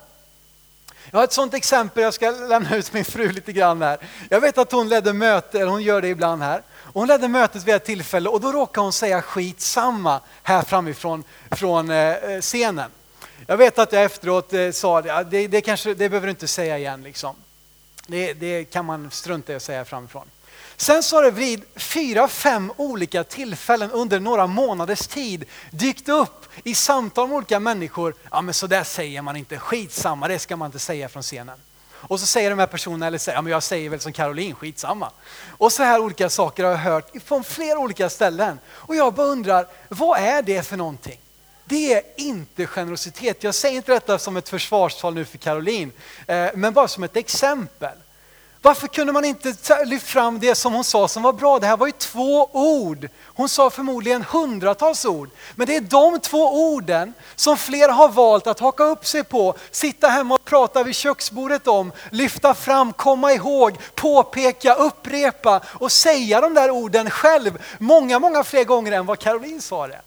Jag 1.10 1.18
har 1.18 1.24
ett 1.24 1.32
sånt 1.32 1.54
exempel, 1.54 2.02
jag 2.02 2.14
ska 2.14 2.30
lämna 2.30 2.76
ut 2.76 2.92
min 2.92 3.04
fru 3.04 3.32
lite 3.32 3.52
grann 3.52 3.82
här. 3.82 3.98
Jag 4.28 4.40
vet 4.40 4.58
att 4.58 4.72
hon 4.72 4.88
ledde 4.88 5.12
möte, 5.12 5.60
eller 5.60 5.70
hon 5.70 5.82
gör 5.82 6.02
det 6.02 6.08
ibland 6.08 6.42
här. 6.42 6.62
Och 6.82 7.00
hon 7.00 7.08
ledde 7.08 7.28
mötet 7.28 7.64
vid 7.64 7.74
ett 7.74 7.84
tillfälle 7.84 8.28
och 8.28 8.40
då 8.40 8.52
råkade 8.52 8.84
hon 8.84 8.92
säga 8.92 9.22
skitsamma 9.22 10.20
här 10.42 10.62
framifrån 10.62 11.24
från 11.50 11.90
eh, 11.90 11.96
eh, 11.96 12.40
scenen. 12.40 12.90
Jag 13.46 13.56
vet 13.56 13.78
att 13.78 13.92
jag 13.92 14.02
efteråt 14.02 14.52
eh, 14.52 14.70
sa 14.70 15.02
det, 15.02 15.26
det, 15.30 15.48
det, 15.48 15.60
kanske, 15.60 15.88
det 15.94 16.08
behöver 16.08 16.26
du 16.26 16.30
inte 16.30 16.48
säga 16.48 16.78
igen. 16.78 17.02
Liksom. 17.02 17.36
Det, 18.06 18.32
det 18.32 18.64
kan 18.64 18.84
man 18.84 19.10
strunta 19.10 19.52
i 19.52 19.56
att 19.56 19.62
säga 19.62 19.84
framifrån. 19.84 20.28
Sen 20.80 21.02
så 21.02 21.16
har 21.16 21.22
det 21.22 21.30
vid 21.30 21.64
fyra, 21.76 22.28
fem 22.28 22.72
olika 22.76 23.24
tillfällen 23.24 23.90
under 23.90 24.20
några 24.20 24.46
månaders 24.46 25.06
tid 25.06 25.44
dykt 25.70 26.08
upp 26.08 26.46
i 26.64 26.74
samtal 26.74 27.28
med 27.28 27.36
olika 27.36 27.60
människor. 27.60 28.14
Ja 28.30 28.42
men 28.42 28.54
så 28.54 28.66
där 28.66 28.84
säger 28.84 29.22
man 29.22 29.36
inte, 29.36 29.58
skitsamma, 29.58 30.28
det 30.28 30.38
ska 30.38 30.56
man 30.56 30.66
inte 30.66 30.78
säga 30.78 31.08
från 31.08 31.22
scenen. 31.22 31.58
Och 31.92 32.20
så 32.20 32.26
säger 32.26 32.50
de 32.50 32.58
här 32.58 32.66
personerna, 32.66 33.06
eller 33.06 33.18
säger, 33.18 33.38
ja 33.38 33.42
men 33.42 33.52
jag 33.52 33.62
säger 33.62 33.90
väl 33.90 34.00
som 34.00 34.12
Caroline, 34.12 34.54
skitsamma. 34.54 35.10
Och 35.48 35.72
så 35.72 35.82
här 35.82 36.00
olika 36.00 36.30
saker 36.30 36.64
har 36.64 36.70
jag 36.70 36.78
hört 36.78 37.10
från 37.24 37.44
flera 37.44 37.78
olika 37.78 38.10
ställen. 38.10 38.58
Och 38.68 38.96
jag 38.96 39.14
bara 39.14 39.26
undrar, 39.26 39.66
vad 39.88 40.20
är 40.20 40.42
det 40.42 40.62
för 40.62 40.76
någonting? 40.76 41.20
Det 41.64 41.92
är 41.94 42.02
inte 42.16 42.66
generositet. 42.66 43.42
Jag 43.42 43.54
säger 43.54 43.76
inte 43.76 43.92
detta 43.92 44.18
som 44.18 44.36
ett 44.36 44.48
försvarstal 44.48 45.14
nu 45.14 45.24
för 45.24 45.38
Caroline, 45.38 45.92
eh, 46.26 46.48
men 46.54 46.72
bara 46.72 46.88
som 46.88 47.04
ett 47.04 47.16
exempel. 47.16 47.96
Varför 48.62 48.88
kunde 48.88 49.12
man 49.12 49.24
inte 49.24 49.54
lyfta 49.84 50.06
fram 50.06 50.38
det 50.40 50.54
som 50.54 50.72
hon 50.72 50.84
sa 50.84 51.08
som 51.08 51.22
var 51.22 51.32
bra? 51.32 51.58
Det 51.58 51.66
här 51.66 51.76
var 51.76 51.86
ju 51.86 51.92
två 51.92 52.50
ord. 52.52 53.08
Hon 53.24 53.48
sa 53.48 53.70
förmodligen 53.70 54.22
hundratals 54.22 55.04
ord. 55.04 55.30
Men 55.54 55.66
det 55.66 55.76
är 55.76 55.80
de 55.80 56.20
två 56.20 56.72
orden 56.72 57.14
som 57.36 57.56
fler 57.56 57.88
har 57.88 58.08
valt 58.08 58.46
att 58.46 58.60
haka 58.60 58.84
upp 58.84 59.06
sig 59.06 59.24
på, 59.24 59.54
sitta 59.70 60.08
hemma 60.08 60.34
och 60.34 60.44
prata 60.44 60.82
vid 60.82 60.94
köksbordet 60.94 61.68
om, 61.68 61.92
lyfta 62.10 62.54
fram, 62.54 62.92
komma 62.92 63.32
ihåg, 63.32 63.76
påpeka, 63.94 64.74
upprepa 64.74 65.60
och 65.66 65.92
säga 65.92 66.40
de 66.40 66.54
där 66.54 66.70
orden 66.70 67.10
själv 67.10 67.62
många, 67.78 68.18
många 68.18 68.44
fler 68.44 68.64
gånger 68.64 68.92
än 68.92 69.06
vad 69.06 69.18
Caroline 69.18 69.62
sa 69.62 69.86
det. 69.86 70.00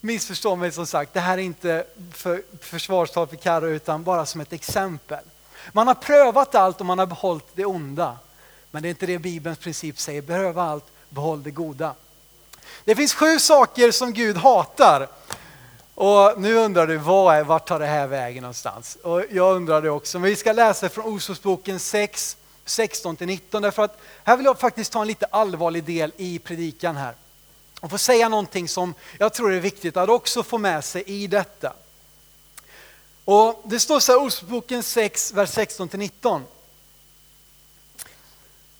Missförstå 0.00 0.56
mig 0.56 0.72
som 0.72 0.86
sagt, 0.86 1.14
det 1.14 1.20
här 1.20 1.38
är 1.38 1.42
inte 1.42 1.84
för 2.12 2.42
försvarstal 2.60 3.26
för 3.26 3.36
Karo 3.36 3.66
utan 3.66 4.04
bara 4.04 4.26
som 4.26 4.40
ett 4.40 4.52
exempel. 4.52 5.24
Man 5.72 5.86
har 5.86 5.94
prövat 5.94 6.54
allt 6.54 6.80
och 6.80 6.86
man 6.86 6.98
har 6.98 7.06
behållit 7.06 7.48
det 7.54 7.64
onda. 7.64 8.16
Men 8.70 8.82
det 8.82 8.88
är 8.88 8.90
inte 8.90 9.06
det 9.06 9.18
Bibelns 9.18 9.58
princip 9.58 10.00
säger, 10.00 10.22
pröva 10.22 10.62
allt, 10.62 10.84
behåll 11.08 11.42
det 11.42 11.50
goda. 11.50 11.94
Det 12.84 12.96
finns 12.96 13.14
sju 13.14 13.38
saker 13.38 13.90
som 13.90 14.12
Gud 14.12 14.36
hatar. 14.36 15.08
Och 15.94 16.40
nu 16.40 16.54
undrar 16.54 16.86
du, 16.86 16.96
vad 16.96 17.36
är, 17.36 17.44
vart 17.44 17.68
tar 17.68 17.78
det 17.78 17.86
här 17.86 18.06
vägen 18.06 18.42
någonstans? 18.42 18.98
Och 19.02 19.24
jag 19.30 19.56
undrar 19.56 19.82
det 19.82 19.90
också. 19.90 20.18
Men 20.18 20.30
vi 20.30 20.36
ska 20.36 20.52
läsa 20.52 20.88
från 20.88 21.14
Ososboken 21.14 21.78
6, 21.78 22.36
16-19. 22.66 23.60
Därför 23.60 23.82
att 23.82 24.00
här 24.24 24.36
vill 24.36 24.46
jag 24.46 24.58
faktiskt 24.58 24.92
ta 24.92 25.00
en 25.00 25.06
lite 25.06 25.26
allvarlig 25.26 25.84
del 25.84 26.12
i 26.16 26.38
predikan 26.38 26.96
här. 26.96 27.14
Och 27.80 27.90
få 27.90 27.98
säga 27.98 28.28
någonting 28.28 28.68
som 28.68 28.94
jag 29.18 29.32
tror 29.32 29.52
är 29.52 29.60
viktigt 29.60 29.96
att 29.96 30.08
också 30.08 30.42
få 30.42 30.58
med 30.58 30.84
sig 30.84 31.02
i 31.06 31.26
detta. 31.26 31.72
Och 33.24 33.62
Det 33.64 33.80
står 33.80 34.00
så 34.00 34.12
här, 34.12 34.18
i 34.18 34.22
Ordspråksboken 34.26 34.82
6, 34.82 35.32
vers 35.32 35.50
16-19. 35.50 36.42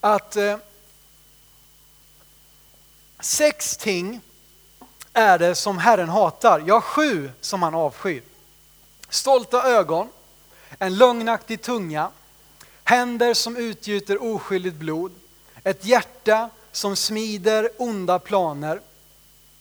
Att 0.00 0.36
eh, 0.36 0.56
sex 3.20 3.76
ting 3.76 4.20
är 5.12 5.38
det 5.38 5.54
som 5.54 5.78
Herren 5.78 6.08
hatar, 6.08 6.62
ja 6.66 6.80
sju 6.80 7.30
som 7.40 7.62
han 7.62 7.74
avskyr. 7.74 8.22
Stolta 9.08 9.62
ögon, 9.62 10.08
en 10.78 10.96
lögnaktig 10.96 11.62
tunga, 11.62 12.10
händer 12.84 13.34
som 13.34 13.56
utgjuter 13.56 14.22
oskyldigt 14.22 14.76
blod, 14.76 15.12
ett 15.64 15.84
hjärta 15.84 16.50
som 16.72 16.96
smider 16.96 17.70
onda 17.78 18.18
planer, 18.18 18.80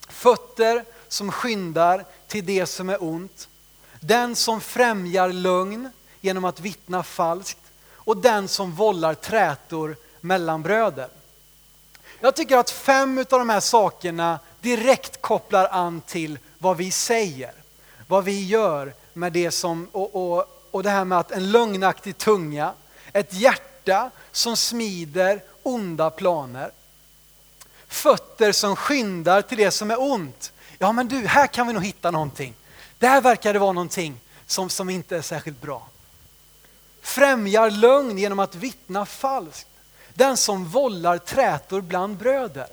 fötter 0.10 0.86
som 1.08 1.32
skyndar 1.32 2.06
till 2.28 2.46
det 2.46 2.66
som 2.66 2.90
är 2.90 3.04
ont, 3.04 3.48
den 4.02 4.36
som 4.36 4.62
främjar 4.62 5.30
lögn 5.30 5.90
genom 6.22 6.46
att 6.46 6.60
vittna 6.60 7.04
falskt 7.04 7.58
och 7.94 8.18
den 8.18 8.48
som 8.48 8.72
vållar 8.72 9.14
trätor 9.14 9.96
mellan 10.22 10.62
bröder. 10.62 11.08
Jag 12.20 12.36
tycker 12.36 12.58
att 12.58 12.70
fem 12.72 13.18
av 13.18 13.40
de 13.40 13.50
här 13.50 13.60
sakerna 13.60 14.40
direkt 14.62 15.22
kopplar 15.22 15.68
an 15.72 16.02
till 16.02 16.40
vad 16.58 16.78
vi 16.78 16.92
säger, 16.92 17.54
vad 18.08 18.24
vi 18.24 18.46
gör 18.46 18.94
med 19.14 19.34
det 19.34 19.52
som, 19.52 19.88
och, 19.92 20.16
och, 20.16 20.46
och 20.72 20.84
det 20.84 20.90
här 20.90 21.06
med 21.06 21.20
att 21.20 21.32
en 21.32 21.52
lögnaktig 21.52 22.18
tunga, 22.18 22.74
ett 23.14 23.34
hjärta 23.34 24.12
som 24.32 24.58
smider 24.58 25.44
onda 25.64 26.10
planer, 26.10 26.72
fötter 27.88 28.52
som 28.52 28.76
skyndar 28.76 29.42
till 29.42 29.58
det 29.58 29.72
som 29.72 29.92
är 29.92 30.02
ont. 30.02 30.54
Ja 30.78 30.92
men 30.92 31.08
du, 31.08 31.28
här 31.28 31.48
kan 31.48 31.68
vi 31.68 31.74
nog 31.74 31.86
hitta 31.86 32.12
någonting. 32.12 32.54
Där 33.02 33.22
verkar 33.22 33.54
det 33.54 33.60
vara 33.60 33.72
någonting 33.72 34.20
som, 34.46 34.70
som 34.70 34.90
inte 34.90 35.18
är 35.18 35.22
särskilt 35.22 35.62
bra. 35.62 35.88
främjar 37.02 37.70
lögn 37.70 38.18
genom 38.18 38.40
att 38.40 38.56
vittna 38.56 39.06
falskt, 39.06 39.68
den 40.14 40.38
som 40.38 40.66
vållar 40.66 41.18
trätor 41.18 41.82
bland 41.82 42.18
bröder. 42.18 42.68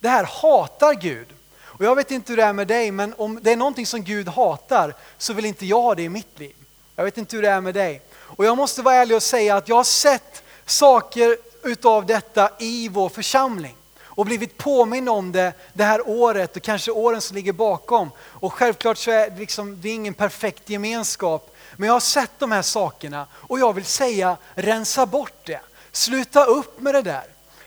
Det 0.00 0.08
här 0.08 0.24
hatar 0.24 0.94
Gud. 0.94 1.26
Och 1.60 1.84
jag 1.84 1.96
vet 1.96 2.10
inte 2.10 2.32
hur 2.32 2.36
det 2.36 2.42
är 2.42 2.52
med 2.52 2.68
dig, 2.68 2.90
men 2.90 3.14
om 3.18 3.38
det 3.42 3.52
är 3.52 3.56
någonting 3.56 3.86
som 3.86 4.02
Gud 4.02 4.28
hatar 4.28 4.94
så 5.18 5.32
vill 5.32 5.44
inte 5.44 5.66
jag 5.66 5.82
ha 5.82 5.94
det 5.94 6.02
i 6.02 6.08
mitt 6.08 6.38
liv. 6.38 6.56
Jag 6.96 7.04
vet 7.04 7.18
inte 7.18 7.36
hur 7.36 7.42
det 7.42 7.50
är 7.50 7.60
med 7.60 7.74
dig. 7.74 8.02
Och 8.12 8.44
jag 8.44 8.56
måste 8.56 8.82
vara 8.82 8.94
ärlig 8.94 9.16
och 9.16 9.22
säga 9.22 9.56
att 9.56 9.68
jag 9.68 9.76
har 9.76 9.84
sett 9.84 10.42
saker 10.66 11.36
utav 11.62 12.06
detta 12.06 12.50
i 12.58 12.88
vår 12.88 13.08
församling 13.08 13.76
och 14.18 14.26
blivit 14.26 14.56
påmind 14.56 15.08
om 15.08 15.32
det 15.32 15.52
det 15.72 15.84
här 15.84 16.08
året 16.08 16.56
och 16.56 16.62
kanske 16.62 16.90
åren 16.90 17.20
som 17.20 17.36
ligger 17.36 17.52
bakom. 17.52 18.10
Och 18.20 18.52
självklart 18.52 18.98
så 18.98 19.10
är 19.10 19.30
det, 19.30 19.38
liksom, 19.38 19.80
det 19.80 19.88
är 19.88 19.94
ingen 19.94 20.14
perfekt 20.14 20.70
gemenskap, 20.70 21.56
men 21.76 21.86
jag 21.86 21.94
har 21.94 22.00
sett 22.00 22.30
de 22.38 22.52
här 22.52 22.62
sakerna 22.62 23.26
och 23.32 23.58
jag 23.58 23.72
vill 23.72 23.84
säga 23.84 24.36
rensa 24.54 25.06
bort 25.06 25.46
det. 25.46 25.60
Sluta 25.92 26.44
upp 26.44 26.80
med 26.80 26.94
det 26.94 27.02
där. 27.02 27.24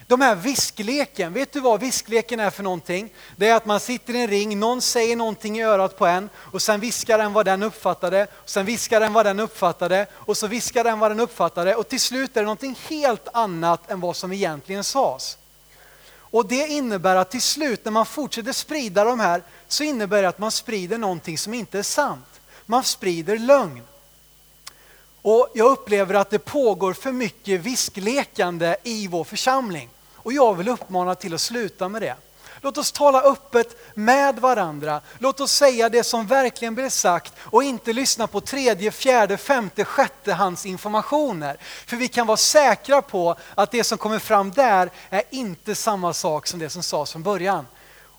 De 0.08 0.22
här 0.22 0.36
viskleken, 0.36 1.34
vet 1.34 1.54
du 1.54 1.60
vad 1.60 1.80
viskleken 1.80 2.40
är 2.40 2.50
för 2.50 2.64
någonting? 2.64 3.14
Det 3.36 3.48
är 3.48 3.56
att 3.56 3.66
man 3.66 3.80
sitter 3.80 4.14
i 4.14 4.22
en 4.22 4.28
ring, 4.28 4.60
någon 4.60 4.82
säger 4.82 5.16
någonting 5.16 5.60
i 5.60 5.64
örat 5.64 5.98
på 5.98 6.06
en 6.06 6.30
och 6.36 6.62
sen 6.62 6.80
viskar 6.80 7.18
den 7.18 7.34
vad 7.34 7.46
den 7.46 7.64
uppfattade, 7.64 8.28
och 8.32 8.50
sen 8.50 8.66
viskar 8.66 9.00
den 9.00 9.14
vad 9.14 9.26
den 9.26 9.40
uppfattade 9.40 10.08
och 10.14 10.38
så 10.38 10.48
viskar 10.48 10.84
den 10.84 11.00
vad 11.00 11.12
den 11.12 11.20
uppfattade 11.20 11.76
och 11.76 11.88
till 11.88 12.02
slut 12.02 12.38
är 12.38 12.42
det 12.42 12.46
någonting 12.46 12.80
helt 12.90 13.28
annat 13.34 13.92
än 13.92 14.00
vad 14.00 14.16
som 14.16 14.32
egentligen 14.32 14.84
sades. 14.84 15.38
Och 16.32 16.48
det 16.48 16.68
innebär 16.68 17.16
att 17.16 17.32
till 17.32 17.42
slut 17.42 17.86
när 17.86 17.92
man 17.92 18.06
fortsätter 18.06 18.52
sprida 18.52 19.04
de 19.04 19.20
här 19.20 19.44
så 19.68 19.84
innebär 19.84 20.22
det 20.22 20.28
att 20.28 20.40
man 20.40 20.52
sprider 20.52 20.98
någonting 20.98 21.38
som 21.38 21.54
inte 21.54 21.80
är 21.80 21.84
sant. 21.84 22.42
Man 22.66 22.84
sprider 22.84 23.38
lögn. 23.38 23.82
Och 25.22 25.50
jag 25.54 25.72
upplever 25.72 26.14
att 26.14 26.30
det 26.30 26.40
pågår 26.40 26.94
för 26.94 27.12
mycket 27.12 27.62
visklekande 27.62 28.76
i 28.84 29.08
vår 29.08 29.24
församling. 29.24 29.90
Och 30.16 30.34
jag 30.34 30.54
vill 30.54 30.68
uppmana 30.68 31.16
till 31.16 31.34
att 31.34 31.42
sluta 31.42 31.90
med 31.90 32.02
det. 32.02 32.16
Låt 32.64 32.78
oss 32.78 32.92
tala 32.92 33.22
öppet 33.22 33.78
med 33.94 34.40
varandra. 34.40 35.02
Låt 35.20 35.40
oss 35.40 35.52
säga 35.52 35.90
det 35.90 36.04
som 36.04 36.28
verkligen 36.28 36.76
blir 36.76 36.90
sagt 36.90 37.34
och 37.40 37.64
inte 37.64 37.94
lyssna 37.94 38.28
på 38.28 38.42
tredje, 38.42 38.92
fjärde, 38.92 39.38
femte, 39.38 39.86
sjätte 39.86 40.34
hands 40.34 40.66
informationer. 40.66 41.58
För 41.86 41.98
vi 41.98 42.08
kan 42.08 42.28
vara 42.28 42.38
säkra 42.38 43.02
på 43.02 43.36
att 43.56 43.72
det 43.72 43.84
som 43.84 43.98
kommer 43.98 44.20
fram 44.20 44.52
där 44.52 44.90
är 45.10 45.24
inte 45.30 45.76
samma 45.76 46.14
sak 46.14 46.48
som 46.48 46.60
det 46.60 46.70
som 46.70 46.84
sades 46.84 47.12
från 47.12 47.24
början. 47.24 47.68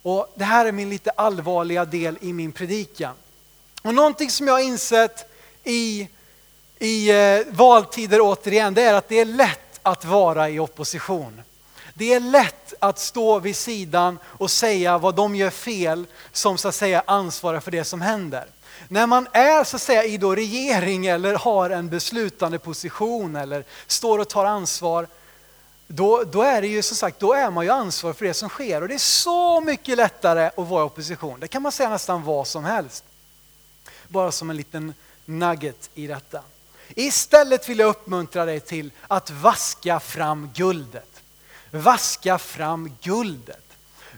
Och 0.03 0.33
Det 0.35 0.45
här 0.45 0.67
är 0.67 0.73
min 0.73 0.91
lite 0.91 1.11
allvarliga 1.11 1.85
del 1.85 2.19
i 2.21 2.33
min 2.33 2.53
predikan. 2.53 3.15
Och 3.83 3.95
någonting 3.95 4.31
som 4.31 4.47
jag 4.47 4.55
har 4.55 4.61
insett 4.61 5.33
i, 5.65 6.09
i 6.79 7.11
eh, 7.11 7.41
valtider 7.51 8.19
återigen, 8.21 8.75
det 8.75 8.83
är 8.83 8.95
att 8.95 9.09
det 9.09 9.21
är 9.21 9.25
lätt 9.25 9.81
att 9.83 10.05
vara 10.05 10.49
i 10.49 10.59
opposition. 10.59 11.43
Det 11.95 12.15
är 12.15 12.21
lätt 12.21 12.75
att 12.79 12.99
stå 12.99 13.39
vid 13.39 13.57
sidan 13.57 14.19
och 14.25 14.51
säga 14.51 14.99
vad 14.99 15.15
de 15.15 15.35
gör 15.35 15.51
fel 15.51 16.07
som 16.33 16.59
så 16.59 16.69
att 16.69 16.75
säga 16.75 17.03
ansvarar 17.07 17.61
för 17.61 17.71
det 17.71 17.85
som 17.85 18.01
händer. 18.01 18.47
När 18.89 19.07
man 19.07 19.29
är 19.33 19.65
så 19.65 19.77
att 19.77 19.83
säga 19.83 20.05
i 20.05 20.17
då 20.17 20.35
regering 20.35 21.07
eller 21.07 21.35
har 21.35 21.71
en 21.71 21.89
beslutande 21.89 22.59
position 22.59 23.37
eller 23.37 23.65
står 23.87 24.19
och 24.19 24.29
tar 24.29 24.45
ansvar, 24.45 25.07
då, 25.87 26.25
då 26.25 26.43
är 26.43 26.63
det 26.63 26.69
ju 26.69 26.83
som 26.83 26.97
sagt, 26.97 27.21
då 27.21 27.33
är 27.33 27.51
man 27.51 27.65
ju 27.65 27.71
ansvarig 27.71 28.17
för 28.17 28.25
det 28.25 28.35
som 28.35 28.49
sker 28.49 28.83
och 28.83 28.89
det 28.89 28.95
är 28.95 28.99
så 28.99 29.61
mycket 29.61 29.97
lättare 29.97 30.47
att 30.47 30.69
vara 30.69 30.83
i 30.83 30.87
opposition. 30.87 31.41
Det 31.41 31.49
kan 31.49 31.63
man 31.63 31.73
säga 31.73 31.89
nästan 31.89 32.25
vad 32.25 32.47
som 32.47 32.65
helst. 32.65 33.05
Bara 34.09 34.33
som 34.33 34.51
en 34.51 34.57
liten 34.57 34.95
nugget 35.25 35.91
i 35.95 36.07
detta. 36.07 36.43
Istället 36.89 37.69
vill 37.69 37.79
jag 37.79 37.89
uppmuntra 37.89 38.45
dig 38.45 38.61
till 38.61 38.91
att 39.09 39.31
vaska 39.31 40.01
fram 40.01 40.51
guldet 40.55 41.12
vaska 41.73 42.39
fram 42.39 42.97
guldet. 43.01 43.59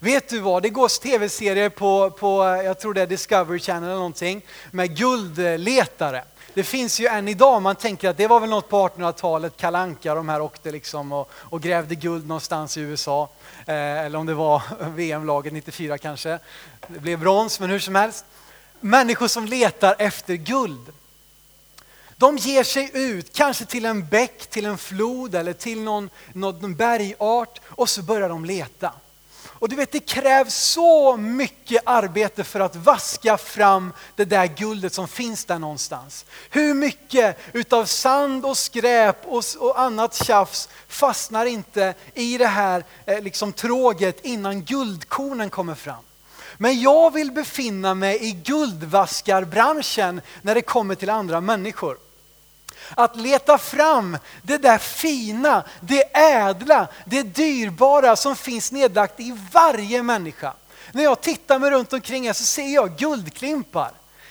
Vet 0.00 0.28
du 0.28 0.40
vad, 0.40 0.62
det 0.62 0.70
går 0.70 1.02
tv-serier 1.02 1.68
på, 1.68 2.10
på, 2.10 2.44
jag 2.64 2.78
tror 2.78 2.94
det 2.94 3.02
är 3.02 3.06
Discovery 3.06 3.58
Channel 3.58 3.84
eller 3.84 3.94
någonting, 3.94 4.42
med 4.70 4.96
guldletare. 4.96 6.24
Det 6.54 6.64
finns 6.64 7.00
ju 7.00 7.06
än 7.06 7.28
idag, 7.28 7.62
man 7.62 7.76
tänker 7.76 8.08
att 8.08 8.16
det 8.16 8.26
var 8.26 8.40
väl 8.40 8.50
något 8.50 8.68
på 8.68 8.88
1800-talet, 8.88 9.56
Kalanka 9.56 10.14
de 10.14 10.28
här 10.28 10.40
åkte 10.40 10.70
liksom 10.70 11.12
och, 11.12 11.30
och, 11.32 11.62
grävde 11.62 11.94
guld 11.94 12.28
någonstans 12.28 12.76
i 12.76 12.80
USA. 12.80 13.28
Eh, 13.66 13.74
eller 13.74 14.18
om 14.18 14.26
det 14.26 14.34
var 14.34 14.62
VM-laget 14.94 15.52
94 15.52 15.98
kanske. 15.98 16.38
Det 16.88 17.00
blev 17.00 17.18
brons, 17.18 17.60
men 17.60 17.70
hur 17.70 17.78
som 17.78 17.94
helst. 17.94 18.24
Människor 18.80 19.28
som 19.28 19.46
letar 19.46 19.94
efter 19.98 20.34
guld. 20.34 20.92
De 22.16 22.36
ger 22.36 22.64
sig 22.64 22.90
ut, 22.94 23.32
kanske 23.32 23.64
till 23.64 23.84
en 23.84 24.06
bäck, 24.06 24.46
till 24.46 24.64
en 24.64 24.78
flod 24.78 25.34
eller 25.34 25.52
till 25.52 25.80
någon, 25.80 26.10
någon 26.32 26.74
bergart 26.74 27.60
och 27.66 27.88
så 27.88 28.02
börjar 28.02 28.28
de 28.28 28.44
leta. 28.44 28.92
Och 29.64 29.68
du 29.68 29.76
vet, 29.76 29.92
det 29.92 30.00
krävs 30.00 30.54
så 30.54 31.16
mycket 31.16 31.82
arbete 31.86 32.44
för 32.44 32.60
att 32.60 32.76
vaska 32.76 33.38
fram 33.38 33.92
det 34.16 34.24
där 34.24 34.46
guldet 34.46 34.92
som 34.92 35.08
finns 35.08 35.44
där 35.44 35.58
någonstans. 35.58 36.24
Hur 36.50 36.74
mycket 36.74 37.38
utav 37.52 37.84
sand 37.84 38.44
och 38.44 38.58
skräp 38.58 39.26
och, 39.26 39.44
och 39.58 39.80
annat 39.80 40.14
tjafs 40.14 40.68
fastnar 40.88 41.46
inte 41.46 41.94
i 42.14 42.38
det 42.38 42.46
här 42.46 42.84
eh, 43.06 43.22
liksom, 43.22 43.52
tråget 43.52 44.24
innan 44.24 44.64
guldkornen 44.64 45.50
kommer 45.50 45.74
fram. 45.74 46.04
Men 46.64 46.80
jag 46.80 47.12
vill 47.12 47.32
befinna 47.32 47.94
mig 47.94 48.24
i 48.24 48.32
guldvaskarbranschen 48.32 50.20
när 50.42 50.54
det 50.54 50.62
kommer 50.62 50.94
till 50.94 51.10
andra 51.10 51.40
människor. 51.40 51.98
Att 52.94 53.16
leta 53.16 53.58
fram 53.58 54.18
det 54.42 54.58
där 54.58 54.78
fina, 54.78 55.64
det 55.80 56.16
ädla, 56.16 56.88
det 57.04 57.22
dyrbara 57.22 58.16
som 58.16 58.36
finns 58.36 58.72
nedlagt 58.72 59.20
i 59.20 59.36
varje 59.52 60.02
människa. 60.02 60.52
När 60.92 61.02
jag 61.02 61.20
tittar 61.20 61.58
mig 61.58 61.70
runt 61.70 61.92
omkring 61.92 62.26
er 62.26 62.32
så 62.32 62.44
ser 62.44 62.74
jag 62.74 62.96
guldklimpar. 62.96 63.90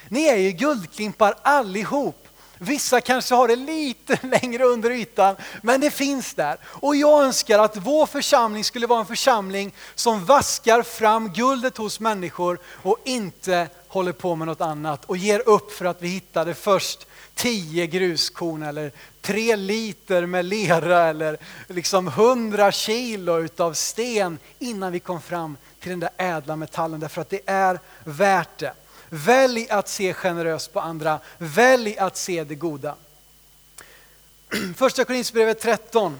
Ni 0.09 0.25
är 0.25 0.37
ju 0.37 0.51
guldklimpar 0.51 1.35
allihop. 1.41 2.22
Vissa 2.63 3.01
kanske 3.01 3.35
har 3.35 3.47
det 3.47 3.55
lite 3.55 4.19
längre 4.27 4.63
under 4.63 4.89
ytan, 4.89 5.35
men 5.61 5.81
det 5.81 5.91
finns 5.91 6.33
där. 6.33 6.57
Och 6.65 6.95
jag 6.95 7.23
önskar 7.23 7.59
att 7.59 7.77
vår 7.77 8.05
församling 8.05 8.63
skulle 8.63 8.87
vara 8.87 8.99
en 8.99 9.05
församling 9.05 9.73
som 9.95 10.25
vaskar 10.25 10.81
fram 10.83 11.33
guldet 11.33 11.77
hos 11.77 11.99
människor 11.99 12.59
och 12.81 12.97
inte 13.03 13.67
håller 13.87 14.11
på 14.11 14.35
med 14.35 14.47
något 14.47 14.61
annat 14.61 15.05
och 15.05 15.17
ger 15.17 15.49
upp 15.49 15.71
för 15.71 15.85
att 15.85 16.01
vi 16.01 16.07
hittade 16.07 16.53
först 16.53 17.07
tio 17.35 17.87
gruskorn 17.87 18.63
eller 18.63 18.91
tre 19.21 19.55
liter 19.55 20.25
med 20.25 20.45
lera 20.45 21.03
eller 21.03 21.37
liksom 21.67 22.07
hundra 22.07 22.71
kilo 22.71 23.39
utav 23.39 23.73
sten 23.73 24.39
innan 24.59 24.91
vi 24.91 24.99
kom 24.99 25.21
fram 25.21 25.57
till 25.79 25.89
den 25.89 25.99
där 25.99 26.09
ädla 26.17 26.55
metallen 26.55 26.99
därför 26.99 27.21
att 27.21 27.29
det 27.29 27.41
är 27.45 27.79
värt 28.03 28.57
det. 28.57 28.73
Välj 29.15 29.69
att 29.69 29.89
se 29.89 30.13
generöst 30.13 30.73
på 30.73 30.79
andra, 30.79 31.19
välj 31.37 31.97
att 31.97 32.17
se 32.17 32.43
det 32.43 32.55
goda. 32.55 32.95
Första 34.75 35.05
Korinthierbrevet 35.05 35.61
13, 35.61 36.19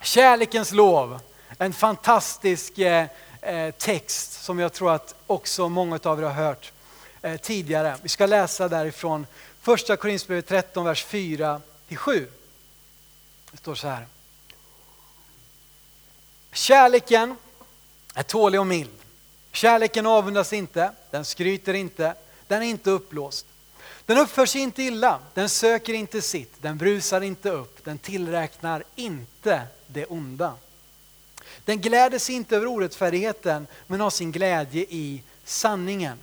kärlekens 0.00 0.72
lov. 0.72 1.20
En 1.58 1.72
fantastisk 1.72 2.78
eh, 2.78 3.06
eh, 3.40 3.70
text 3.70 4.32
som 4.32 4.58
jag 4.58 4.72
tror 4.72 4.92
att 4.92 5.14
också 5.26 5.68
många 5.68 6.00
av 6.02 6.18
er 6.18 6.22
har 6.22 6.32
hört 6.32 6.72
eh, 7.22 7.36
tidigare. 7.36 7.96
Vi 8.02 8.08
ska 8.08 8.26
läsa 8.26 8.68
därifrån 8.68 9.26
Första 9.60 9.96
Korinthierbrevet 9.96 10.48
13, 10.48 10.84
vers 10.84 11.04
4 11.04 11.60
7. 11.96 12.28
Det 13.50 13.56
står 13.58 13.74
så 13.74 13.88
här. 13.88 14.06
Kärleken 16.52 17.36
är 18.14 18.22
tålig 18.22 18.60
och 18.60 18.66
mild. 18.66 19.01
Kärleken 19.52 20.06
avundas 20.06 20.52
inte, 20.52 20.92
den 21.10 21.24
skryter 21.24 21.74
inte, 21.74 22.14
den 22.46 22.62
är 22.62 22.66
inte 22.66 22.90
uppblåst. 22.90 23.46
Den 24.06 24.18
uppför 24.18 24.46
sig 24.46 24.60
inte 24.60 24.82
illa, 24.82 25.18
den 25.34 25.48
söker 25.48 25.94
inte 25.94 26.22
sitt, 26.22 26.62
den 26.62 26.78
brusar 26.78 27.20
inte 27.20 27.50
upp, 27.50 27.84
den 27.84 27.98
tillräknar 27.98 28.84
inte 28.94 29.62
det 29.86 30.06
onda. 30.06 30.54
Den 31.64 31.80
gläder 31.80 32.18
sig 32.18 32.34
inte 32.34 32.56
över 32.56 32.66
orättfärdigheten, 32.66 33.66
men 33.86 34.00
har 34.00 34.10
sin 34.10 34.32
glädje 34.32 34.82
i 34.88 35.22
sanningen. 35.44 36.18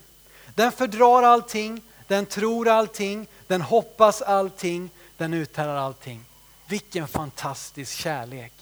Den 0.56 0.72
fördrar 0.72 1.24
allting, 1.24 1.82
den 2.08 2.26
tror 2.26 2.68
allting, 2.68 3.28
den 3.48 3.62
hoppas 3.62 4.22
allting, 4.22 4.90
den 5.18 5.34
uthärdar 5.34 5.76
allting. 5.76 6.24
Vilken 6.68 7.08
fantastisk 7.08 7.98
kärlek. 7.98 8.54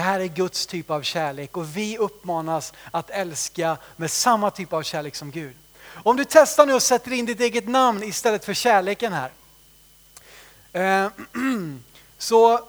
Det 0.00 0.04
här 0.04 0.20
är 0.20 0.26
Guds 0.26 0.66
typ 0.66 0.90
av 0.90 1.02
kärlek 1.02 1.56
och 1.56 1.76
vi 1.76 1.98
uppmanas 1.98 2.72
att 2.90 3.10
älska 3.10 3.76
med 3.96 4.10
samma 4.10 4.50
typ 4.50 4.72
av 4.72 4.82
kärlek 4.82 5.16
som 5.16 5.30
Gud. 5.30 5.56
Om 5.88 6.16
du 6.16 6.24
testar 6.28 6.66
nu 6.66 6.74
och 6.74 6.82
sätter 6.82 7.12
in 7.12 7.26
ditt 7.26 7.40
eget 7.40 7.68
namn 7.68 8.02
istället 8.02 8.44
för 8.44 8.54
kärleken 8.54 9.12
här. 9.12 9.30
Eh, 10.72 11.10
så 12.18 12.60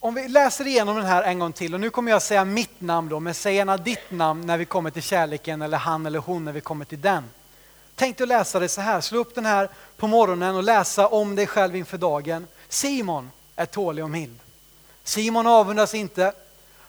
om 0.00 0.14
vi 0.14 0.28
läser 0.28 0.66
igenom 0.66 0.96
den 0.96 1.04
här 1.04 1.22
en 1.22 1.38
gång 1.38 1.52
till 1.52 1.74
och 1.74 1.80
nu 1.80 1.90
kommer 1.90 2.10
jag 2.10 2.22
säga 2.22 2.44
mitt 2.44 2.80
namn 2.80 3.08
då, 3.08 3.20
men 3.20 3.34
säg 3.34 3.54
gärna 3.54 3.76
ditt 3.76 4.10
namn 4.10 4.46
när 4.46 4.58
vi 4.58 4.64
kommer 4.64 4.90
till 4.90 5.02
kärleken 5.02 5.62
eller 5.62 5.78
han 5.78 6.06
eller 6.06 6.18
hon 6.18 6.44
när 6.44 6.52
vi 6.52 6.60
kommer 6.60 6.84
till 6.84 7.00
den. 7.00 7.24
Tänk 7.94 8.16
dig 8.16 8.24
att 8.24 8.28
läsa 8.28 8.58
det 8.58 8.68
så 8.68 8.80
här, 8.80 9.00
slå 9.00 9.18
upp 9.18 9.34
den 9.34 9.46
här 9.46 9.68
på 9.96 10.06
morgonen 10.06 10.56
och 10.56 10.62
läsa 10.62 11.08
om 11.08 11.36
dig 11.36 11.46
själv 11.46 11.76
inför 11.76 11.98
dagen. 11.98 12.46
Simon 12.68 13.30
är 13.56 13.66
tålig 13.66 14.04
och 14.04 14.10
mild. 14.10 14.38
Simon 15.04 15.46
avundas 15.46 15.94
inte. 15.94 16.32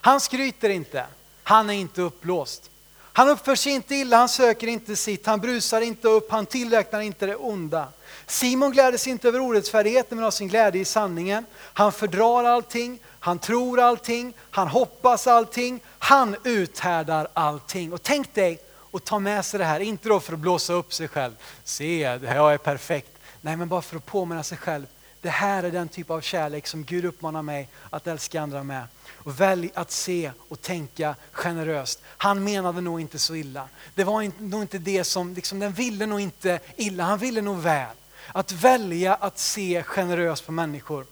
Han 0.00 0.20
skryter 0.20 0.68
inte. 0.68 1.06
Han 1.42 1.70
är 1.70 1.74
inte 1.74 2.02
uppblåst. 2.02 2.70
Han 3.14 3.28
uppför 3.28 3.54
sig 3.54 3.72
inte 3.72 3.94
illa, 3.94 4.16
han 4.16 4.28
söker 4.28 4.66
inte 4.66 4.96
sitt, 4.96 5.26
han 5.26 5.40
brusar 5.40 5.80
inte 5.80 6.08
upp, 6.08 6.30
han 6.30 6.46
tillräknar 6.46 7.00
inte 7.00 7.26
det 7.26 7.36
onda. 7.36 7.88
Simon 8.26 8.72
gläder 8.72 8.98
sig 8.98 9.12
inte 9.12 9.28
över 9.28 9.40
orättfärdigheten 9.40 10.16
men 10.16 10.24
har 10.24 10.30
sin 10.30 10.48
glädje 10.48 10.80
i 10.80 10.84
sanningen. 10.84 11.46
Han 11.54 11.92
fördrar 11.92 12.44
allting, 12.44 12.98
han 13.20 13.38
tror 13.38 13.80
allting, 13.80 14.34
han 14.50 14.68
hoppas 14.68 15.26
allting, 15.26 15.80
han 15.98 16.36
uthärdar 16.44 17.28
allting. 17.32 17.92
Och 17.92 18.02
tänk 18.02 18.34
dig 18.34 18.62
att 18.92 19.04
ta 19.04 19.18
med 19.18 19.44
sig 19.44 19.58
det 19.58 19.64
här, 19.64 19.80
inte 19.80 20.08
då 20.08 20.20
för 20.20 20.32
att 20.32 20.38
blåsa 20.38 20.72
upp 20.72 20.94
sig 20.94 21.08
själv. 21.08 21.32
Se, 21.64 21.98
jag 22.22 22.54
är 22.54 22.58
perfekt. 22.58 23.18
Nej, 23.40 23.56
men 23.56 23.68
bara 23.68 23.82
för 23.82 23.96
att 23.96 24.06
påminna 24.06 24.42
sig 24.42 24.58
själv. 24.58 24.86
Det 25.22 25.30
här 25.30 25.62
är 25.62 25.70
den 25.70 25.88
typ 25.88 26.10
av 26.10 26.20
kärlek 26.20 26.66
som 26.66 26.84
Gud 26.84 27.04
uppmanar 27.04 27.42
mig 27.42 27.68
att 27.90 28.06
älska 28.06 28.40
andra 28.40 28.62
med. 28.62 28.86
Och 29.08 29.40
välj 29.40 29.70
att 29.74 29.90
se 29.90 30.32
och 30.48 30.62
tänka 30.62 31.14
generöst. 31.32 32.02
Han 32.06 32.44
menade 32.44 32.80
nog 32.80 33.00
inte 33.00 33.18
så 33.18 33.34
illa. 33.34 33.68
Det 33.94 34.04
var 34.04 34.42
nog 34.42 34.62
inte 34.62 34.78
det 34.78 35.04
som, 35.04 35.34
liksom, 35.34 35.58
den 35.58 35.72
ville 35.72 36.06
nog 36.06 36.20
inte 36.20 36.60
illa, 36.76 37.04
han 37.04 37.18
ville 37.18 37.40
nog 37.40 37.58
väl. 37.58 37.96
Att 38.32 38.52
välja 38.52 39.14
att 39.14 39.38
se 39.38 39.82
generöst 39.82 40.46
på 40.46 40.52
människor. 40.52 41.06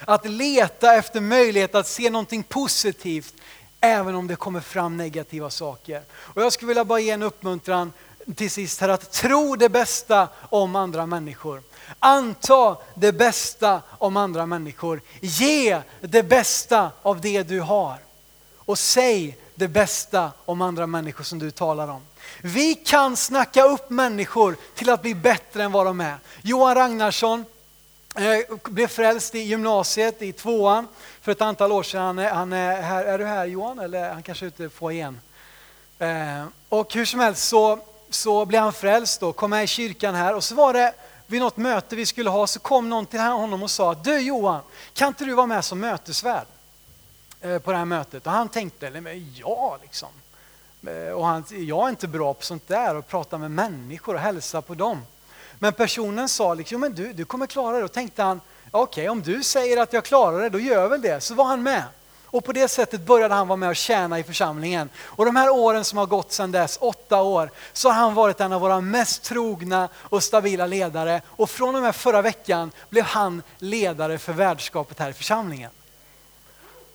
Att 0.00 0.26
leta 0.26 0.94
efter 0.94 1.20
möjlighet 1.20 1.74
att 1.74 1.88
se 1.88 2.10
någonting 2.10 2.42
positivt 2.42 3.34
även 3.80 4.14
om 4.14 4.26
det 4.26 4.36
kommer 4.36 4.60
fram 4.60 4.96
negativa 4.96 5.50
saker. 5.50 6.02
Och 6.12 6.42
jag 6.42 6.52
skulle 6.52 6.68
vilja 6.68 6.84
bara 6.84 7.00
ge 7.00 7.10
en 7.10 7.22
uppmuntran 7.22 7.92
till 8.34 8.50
sist 8.50 8.80
här 8.80 8.88
att 8.88 9.12
tro 9.12 9.56
det 9.56 9.68
bästa 9.68 10.28
om 10.50 10.76
andra 10.76 11.06
människor. 11.06 11.62
Anta 11.98 12.76
det 12.94 13.12
bästa 13.12 13.82
om 13.90 14.16
andra 14.16 14.46
människor. 14.46 15.00
Ge 15.20 15.80
det 16.00 16.22
bästa 16.22 16.90
av 17.02 17.20
det 17.20 17.42
du 17.42 17.60
har. 17.60 17.98
Och 18.56 18.78
säg 18.78 19.38
det 19.54 19.68
bästa 19.68 20.32
om 20.44 20.62
andra 20.62 20.86
människor 20.86 21.24
som 21.24 21.38
du 21.38 21.50
talar 21.50 21.88
om. 21.88 22.00
Vi 22.42 22.74
kan 22.74 23.16
snacka 23.16 23.64
upp 23.64 23.90
människor 23.90 24.56
till 24.74 24.90
att 24.90 25.02
bli 25.02 25.14
bättre 25.14 25.62
än 25.62 25.72
vad 25.72 25.86
de 25.86 26.00
är. 26.00 26.16
Johan 26.42 26.74
Ragnarsson 26.74 27.44
eh, 28.16 28.56
blev 28.64 28.86
frälst 28.86 29.34
i 29.34 29.38
gymnasiet 29.38 30.22
i 30.22 30.32
tvåan 30.32 30.88
för 31.20 31.32
ett 31.32 31.40
antal 31.40 31.72
år 31.72 31.82
sedan. 31.82 32.02
Han 32.02 32.18
är, 32.18 32.30
han 32.30 32.52
är, 32.52 32.82
här, 32.82 33.04
är 33.04 33.18
du 33.18 33.24
här 33.24 33.46
Johan? 33.46 33.78
Eller 33.78 34.12
han 34.12 34.22
kanske 34.22 34.44
är 34.44 34.46
ute 34.46 34.68
på 34.68 34.92
igen. 34.92 35.20
Eh, 35.98 36.44
och 36.68 36.94
hur 36.94 37.04
som 37.04 37.20
helst 37.20 37.48
så, 37.48 37.78
så 38.10 38.44
blev 38.44 38.62
han 38.62 38.72
frälst 38.72 39.22
och 39.22 39.36
kom 39.36 39.50
med 39.50 39.64
i 39.64 39.66
kyrkan 39.66 40.14
här 40.14 40.34
och 40.34 40.44
så 40.44 40.54
var 40.54 40.72
det 40.72 40.94
vid 41.30 41.40
något 41.40 41.56
möte 41.56 41.96
vi 41.96 42.06
skulle 42.06 42.30
ha 42.30 42.46
så 42.46 42.60
kom 42.60 42.88
någon 42.88 43.06
till 43.06 43.20
honom 43.20 43.62
och 43.62 43.70
sa 43.70 43.94
Du 43.94 44.18
Johan, 44.18 44.62
kan 44.92 45.08
inte 45.08 45.24
du 45.24 45.34
vara 45.34 45.46
med 45.46 45.64
som 45.64 45.80
mötesvärd 45.80 46.46
eh, 47.40 47.58
på 47.58 47.70
det 47.70 47.78
här 47.78 47.84
mötet? 47.84 48.26
Och 48.26 48.32
han 48.32 48.48
tänkte, 48.48 48.92
ja 49.34 49.78
liksom. 49.82 50.08
Eh, 50.86 51.12
och 51.12 51.26
han, 51.26 51.44
jag 51.50 51.84
är 51.84 51.88
inte 51.88 52.08
bra 52.08 52.34
på 52.34 52.42
sånt 52.42 52.68
där 52.68 52.96
och 52.96 53.08
prata 53.08 53.38
med 53.38 53.50
människor 53.50 54.14
och 54.14 54.20
hälsa 54.20 54.62
på 54.62 54.74
dem. 54.74 55.02
Men 55.58 55.72
personen 55.72 56.28
sa 56.28 56.54
liksom, 56.54 56.80
men 56.80 56.94
du, 56.94 57.12
du 57.12 57.24
kommer 57.24 57.46
klara 57.46 57.78
det. 57.78 57.84
Och 57.84 57.92
tänkte 57.92 58.22
han, 58.22 58.40
okej 58.70 59.02
okay, 59.02 59.08
om 59.08 59.22
du 59.22 59.42
säger 59.42 59.76
att 59.76 59.92
jag 59.92 60.04
klarar 60.04 60.42
det, 60.42 60.48
då 60.48 60.60
gör 60.60 60.82
jag 60.82 60.88
väl 60.88 61.02
det. 61.02 61.20
Så 61.20 61.34
var 61.34 61.44
han 61.44 61.62
med. 61.62 61.84
Och 62.30 62.44
på 62.44 62.52
det 62.52 62.68
sättet 62.68 63.06
började 63.06 63.34
han 63.34 63.48
vara 63.48 63.56
med 63.56 63.68
och 63.68 63.76
tjäna 63.76 64.18
i 64.18 64.22
församlingen. 64.22 64.90
Och 64.98 65.24
de 65.24 65.36
här 65.36 65.50
åren 65.50 65.84
som 65.84 65.98
har 65.98 66.06
gått 66.06 66.32
sedan 66.32 66.52
dess, 66.52 66.78
åtta 66.80 67.22
år, 67.22 67.50
så 67.72 67.88
har 67.88 67.94
han 67.94 68.14
varit 68.14 68.40
en 68.40 68.52
av 68.52 68.60
våra 68.60 68.80
mest 68.80 69.22
trogna 69.22 69.88
och 69.94 70.22
stabila 70.22 70.66
ledare. 70.66 71.20
Och 71.26 71.50
från 71.50 71.76
och 71.76 71.82
med 71.82 71.94
förra 71.94 72.22
veckan 72.22 72.72
blev 72.88 73.04
han 73.04 73.42
ledare 73.58 74.18
för 74.18 74.32
värdskapet 74.32 74.98
här 74.98 75.10
i 75.10 75.12
församlingen. 75.12 75.70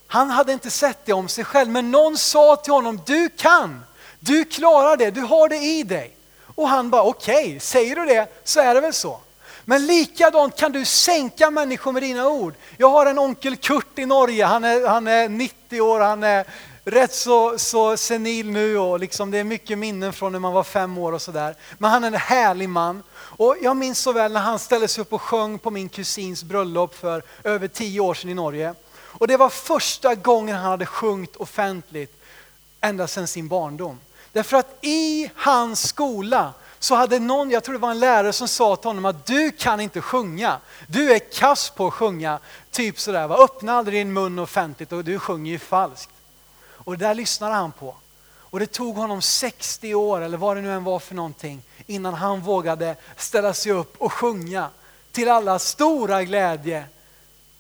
Han 0.08 0.30
hade 0.30 0.54
inte 0.54 0.70
sett 0.70 1.06
det 1.06 1.14
om 1.14 1.28
sig 1.28 1.44
själv, 1.44 1.70
men 1.70 1.92
någon 1.92 2.18
sa 2.18 2.56
till 2.56 2.74
honom, 2.74 3.02
du 3.06 3.30
kan, 3.30 3.84
du 4.20 4.46
klarar 4.46 4.98
det, 4.98 5.12
du 5.12 5.22
har 5.22 5.50
det 5.50 5.58
i 5.58 5.84
dig. 5.84 6.18
Och 6.56 6.70
han 6.70 6.90
bara, 6.90 7.04
okej, 7.04 7.46
okay, 7.48 7.60
säger 7.60 7.96
du 7.96 8.06
det 8.06 8.28
så 8.44 8.60
är 8.60 8.74
det 8.74 8.82
väl 8.82 8.94
så. 8.94 9.20
Men 9.66 9.86
likadant 9.86 10.56
kan 10.58 10.72
du 10.72 10.86
sänka 10.86 11.52
människor 11.52 11.92
med 11.92 12.04
dina 12.04 12.28
ord. 12.28 12.54
Jag 12.78 12.90
har 12.90 13.06
en 13.06 13.20
onkel 13.20 13.56
Kurt 13.56 14.00
i 14.00 14.06
Norge, 14.06 14.46
han 14.46 14.64
är, 14.64 14.88
han 14.88 15.08
är 15.08 15.30
90 15.30 15.82
år, 15.82 16.00
han 16.00 16.24
är 16.24 16.46
rätt 16.86 17.14
så, 17.14 17.60
så 17.60 17.98
senil 17.98 18.50
nu 18.50 18.78
och 18.78 19.00
liksom 19.00 19.32
det 19.32 19.38
är 19.38 19.44
mycket 19.44 19.78
minnen 19.78 20.14
från 20.14 20.32
när 20.32 20.40
man 20.40 20.54
var 20.54 20.64
fem 20.64 20.98
år 20.98 21.12
och 21.12 21.22
sådär. 21.22 21.56
Men 21.78 21.92
han 21.92 22.04
är 22.04 22.08
en 22.08 22.14
härlig 22.14 22.70
man. 22.70 23.04
Och 23.14 23.56
jag 23.62 23.78
minns 23.78 24.00
så 24.00 24.12
väl 24.12 24.32
när 24.34 24.40
han 24.40 24.60
ställde 24.60 24.88
sig 24.88 25.02
upp 25.02 25.14
och 25.14 25.22
sjöng 25.22 25.60
på 25.60 25.72
min 25.72 25.90
kusins 25.90 26.44
bröllop 26.44 26.96
för 26.96 27.24
över 27.44 27.68
tio 27.68 28.00
år 28.00 28.14
sedan 28.14 28.30
i 28.30 28.34
Norge. 28.34 28.74
Och 28.96 29.28
det 29.28 29.38
var 29.38 29.50
första 29.50 30.16
gången 30.16 30.56
han 30.56 30.66
hade 30.66 30.86
sjungit 30.86 31.36
offentligt 31.36 32.24
ända 32.82 33.08
sedan 33.08 33.28
sin 33.28 33.48
barndom. 33.48 34.00
Därför 34.32 34.58
att 34.58 34.78
i 34.82 35.30
hans 35.36 35.88
skola 35.88 36.54
så 36.84 36.96
hade 36.96 37.20
någon, 37.20 37.52
jag 37.52 37.64
tror 37.64 37.74
det 37.74 37.80
var 37.80 37.92
en 37.92 38.00
lärare 38.00 38.34
som 38.34 38.48
sa 38.48 38.76
till 38.76 38.90
honom 38.90 39.06
att 39.06 39.26
du 39.26 39.52
kan 39.52 39.80
inte 39.80 40.02
sjunga. 40.02 40.60
Du 40.88 41.14
är 41.14 41.20
kass 41.20 41.70
på 41.70 41.88
att 41.88 41.94
sjunga. 41.94 42.40
Typ 42.72 43.00
sådär, 43.00 43.28
va? 43.28 43.38
öppna 43.38 43.74
aldrig 43.74 44.00
din 44.00 44.14
mun 44.14 44.40
offentligt 44.40 44.92
och 44.92 45.04
du 45.04 45.20
sjunger 45.20 45.52
ju 45.52 45.60
falskt. 45.60 46.12
Och 46.70 46.98
det 46.98 47.06
där 47.06 47.14
lyssnade 47.14 47.56
han 47.56 47.72
på. 47.72 47.96
Och 48.36 48.60
det 48.60 48.66
tog 48.66 48.96
honom 48.96 49.22
60 49.22 49.96
år, 49.96 50.22
eller 50.22 50.38
vad 50.38 50.58
det 50.58 50.62
nu 50.62 50.72
än 50.72 50.84
var 50.84 51.00
för 51.00 51.16
någonting, 51.16 51.62
innan 51.86 52.14
han 52.14 52.42
vågade 52.42 52.96
ställa 53.18 53.54
sig 53.54 53.72
upp 53.72 53.96
och 53.98 54.14
sjunga 54.14 54.70
till 55.12 55.30
alla 55.30 55.60
stora 55.60 56.24
glädje. 56.24 56.86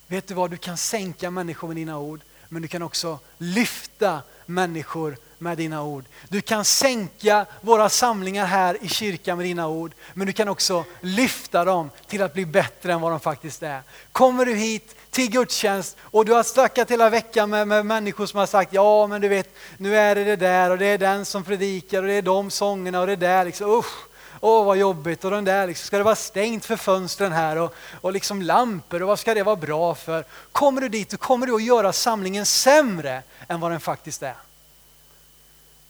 Vet 0.07 0.27
du 0.27 0.33
vad, 0.33 0.51
du 0.51 0.57
kan 0.57 0.77
sänka 0.77 1.31
människor 1.31 1.67
med 1.67 1.77
dina 1.77 1.99
ord, 1.99 2.21
men 2.53 2.61
du 2.61 2.67
kan 2.67 2.81
också 2.81 3.19
lyfta 3.37 4.21
människor 4.45 5.17
med 5.37 5.57
dina 5.57 5.83
ord. 5.83 6.05
Du 6.29 6.41
kan 6.41 6.65
sänka 6.65 7.45
våra 7.61 7.89
samlingar 7.89 8.45
här 8.45 8.77
i 8.81 8.87
kyrkan 8.87 9.37
med 9.37 9.45
dina 9.45 9.67
ord, 9.67 9.91
men 10.13 10.27
du 10.27 10.33
kan 10.33 10.47
också 10.47 10.85
lyfta 11.01 11.65
dem 11.65 11.89
till 12.07 12.21
att 12.21 12.33
bli 12.33 12.45
bättre 12.45 12.93
än 12.93 13.01
vad 13.01 13.11
de 13.11 13.19
faktiskt 13.19 13.63
är. 13.63 13.81
Kommer 14.11 14.45
du 14.45 14.55
hit 14.55 14.95
till 15.09 15.29
gudstjänst 15.31 15.97
och 16.01 16.25
du 16.25 16.33
har 16.33 16.43
snackat 16.43 16.91
hela 16.91 17.09
veckan 17.09 17.49
med, 17.49 17.67
med 17.67 17.85
människor 17.85 18.25
som 18.25 18.39
har 18.39 18.45
sagt 18.45 18.73
ja 18.73 19.07
men 19.07 19.21
du 19.21 19.27
vet 19.27 19.55
nu 19.77 19.97
är 19.97 20.15
det 20.15 20.23
det 20.23 20.35
där 20.35 20.69
och 20.69 20.77
det 20.77 20.85
är 20.85 20.97
den 20.97 21.25
som 21.25 21.43
predikar 21.43 22.01
och 22.01 22.07
det 22.07 22.13
är 22.13 22.21
de 22.21 22.51
sångerna 22.51 22.99
och 23.01 23.07
det 23.07 23.15
där 23.15 23.45
liksom 23.45 23.79
usch. 23.79 24.12
Åh 24.45 24.65
vad 24.65 24.77
jobbigt 24.77 25.25
och 25.25 25.31
den 25.31 25.43
där 25.43 25.67
liksom, 25.67 25.87
ska 25.87 25.97
det 25.97 26.03
vara 26.03 26.15
stängt 26.15 26.65
för 26.65 26.75
fönstren 26.75 27.31
här 27.31 27.57
och, 27.57 27.75
och 28.01 28.13
liksom 28.13 28.41
lampor 28.41 29.01
och 29.01 29.07
vad 29.07 29.19
ska 29.19 29.33
det 29.33 29.43
vara 29.43 29.55
bra 29.55 29.95
för? 29.95 30.25
Kommer 30.51 30.81
du 30.81 30.89
dit 30.89 31.09
då 31.09 31.17
kommer 31.17 31.47
du 31.47 31.55
att 31.55 31.63
göra 31.63 31.93
samlingen 31.93 32.45
sämre 32.45 33.23
än 33.47 33.59
vad 33.59 33.71
den 33.71 33.79
faktiskt 33.79 34.23
är. 34.23 34.35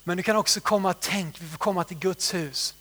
Men 0.04 0.18
du 0.18 0.24
kan 0.24 0.36
också 0.36 0.60
komma, 0.60 0.94
tänk, 0.94 1.42
vi 1.42 1.48
får 1.48 1.58
komma 1.58 1.84
till 1.84 1.98
Guds 1.98 2.34
hus. 2.34 2.76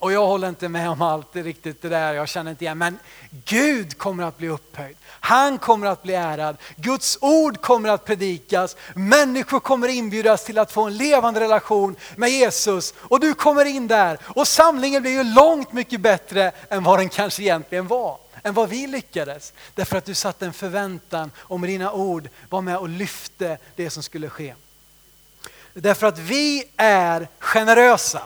Och 0.00 0.12
jag 0.12 0.26
håller 0.26 0.48
inte 0.48 0.68
med 0.68 0.90
om 0.90 1.02
allt 1.02 1.36
riktigt 1.36 1.82
det 1.82 1.88
där, 1.88 2.14
jag 2.14 2.28
känner 2.28 2.50
inte 2.50 2.64
igen. 2.64 2.78
Men 2.78 2.98
Gud 3.44 3.98
kommer 3.98 4.24
att 4.24 4.38
bli 4.38 4.48
upphöjd. 4.48 4.96
Han 5.06 5.58
kommer 5.58 5.86
att 5.86 6.02
bli 6.02 6.14
ärad. 6.14 6.56
Guds 6.76 7.18
ord 7.20 7.60
kommer 7.60 7.88
att 7.88 8.04
predikas. 8.04 8.76
Människor 8.94 9.60
kommer 9.60 9.88
inbjudas 9.88 10.44
till 10.44 10.58
att 10.58 10.72
få 10.72 10.82
en 10.82 10.96
levande 10.96 11.40
relation 11.40 11.96
med 12.16 12.30
Jesus. 12.30 12.94
Och 12.98 13.20
du 13.20 13.34
kommer 13.34 13.64
in 13.64 13.88
där 13.88 14.18
och 14.22 14.48
samlingen 14.48 15.02
blir 15.02 15.12
ju 15.12 15.24
långt 15.24 15.72
mycket 15.72 16.00
bättre 16.00 16.52
än 16.68 16.84
vad 16.84 16.98
den 16.98 17.08
kanske 17.08 17.42
egentligen 17.42 17.86
var. 17.86 18.18
Än 18.42 18.54
vad 18.54 18.68
vi 18.68 18.86
lyckades. 18.86 19.52
Därför 19.74 19.96
att 19.96 20.04
du 20.04 20.14
satte 20.14 20.46
en 20.46 20.52
förväntan 20.52 21.30
och 21.38 21.60
med 21.60 21.70
dina 21.70 21.92
ord 21.92 22.28
var 22.48 22.60
med 22.60 22.76
och 22.76 22.88
lyfte 22.88 23.58
det 23.76 23.90
som 23.90 24.02
skulle 24.02 24.28
ske. 24.28 24.54
Därför 25.74 26.06
att 26.06 26.18
vi 26.18 26.64
är 26.76 27.28
generösa. 27.38 28.22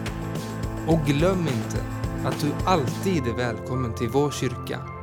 Och 0.87 1.01
glöm 1.07 1.49
inte 1.49 1.85
att 2.25 2.41
du 2.41 2.53
alltid 2.65 3.27
är 3.27 3.37
välkommen 3.37 3.95
till 3.95 4.09
vår 4.09 4.31
kyrka 4.31 5.00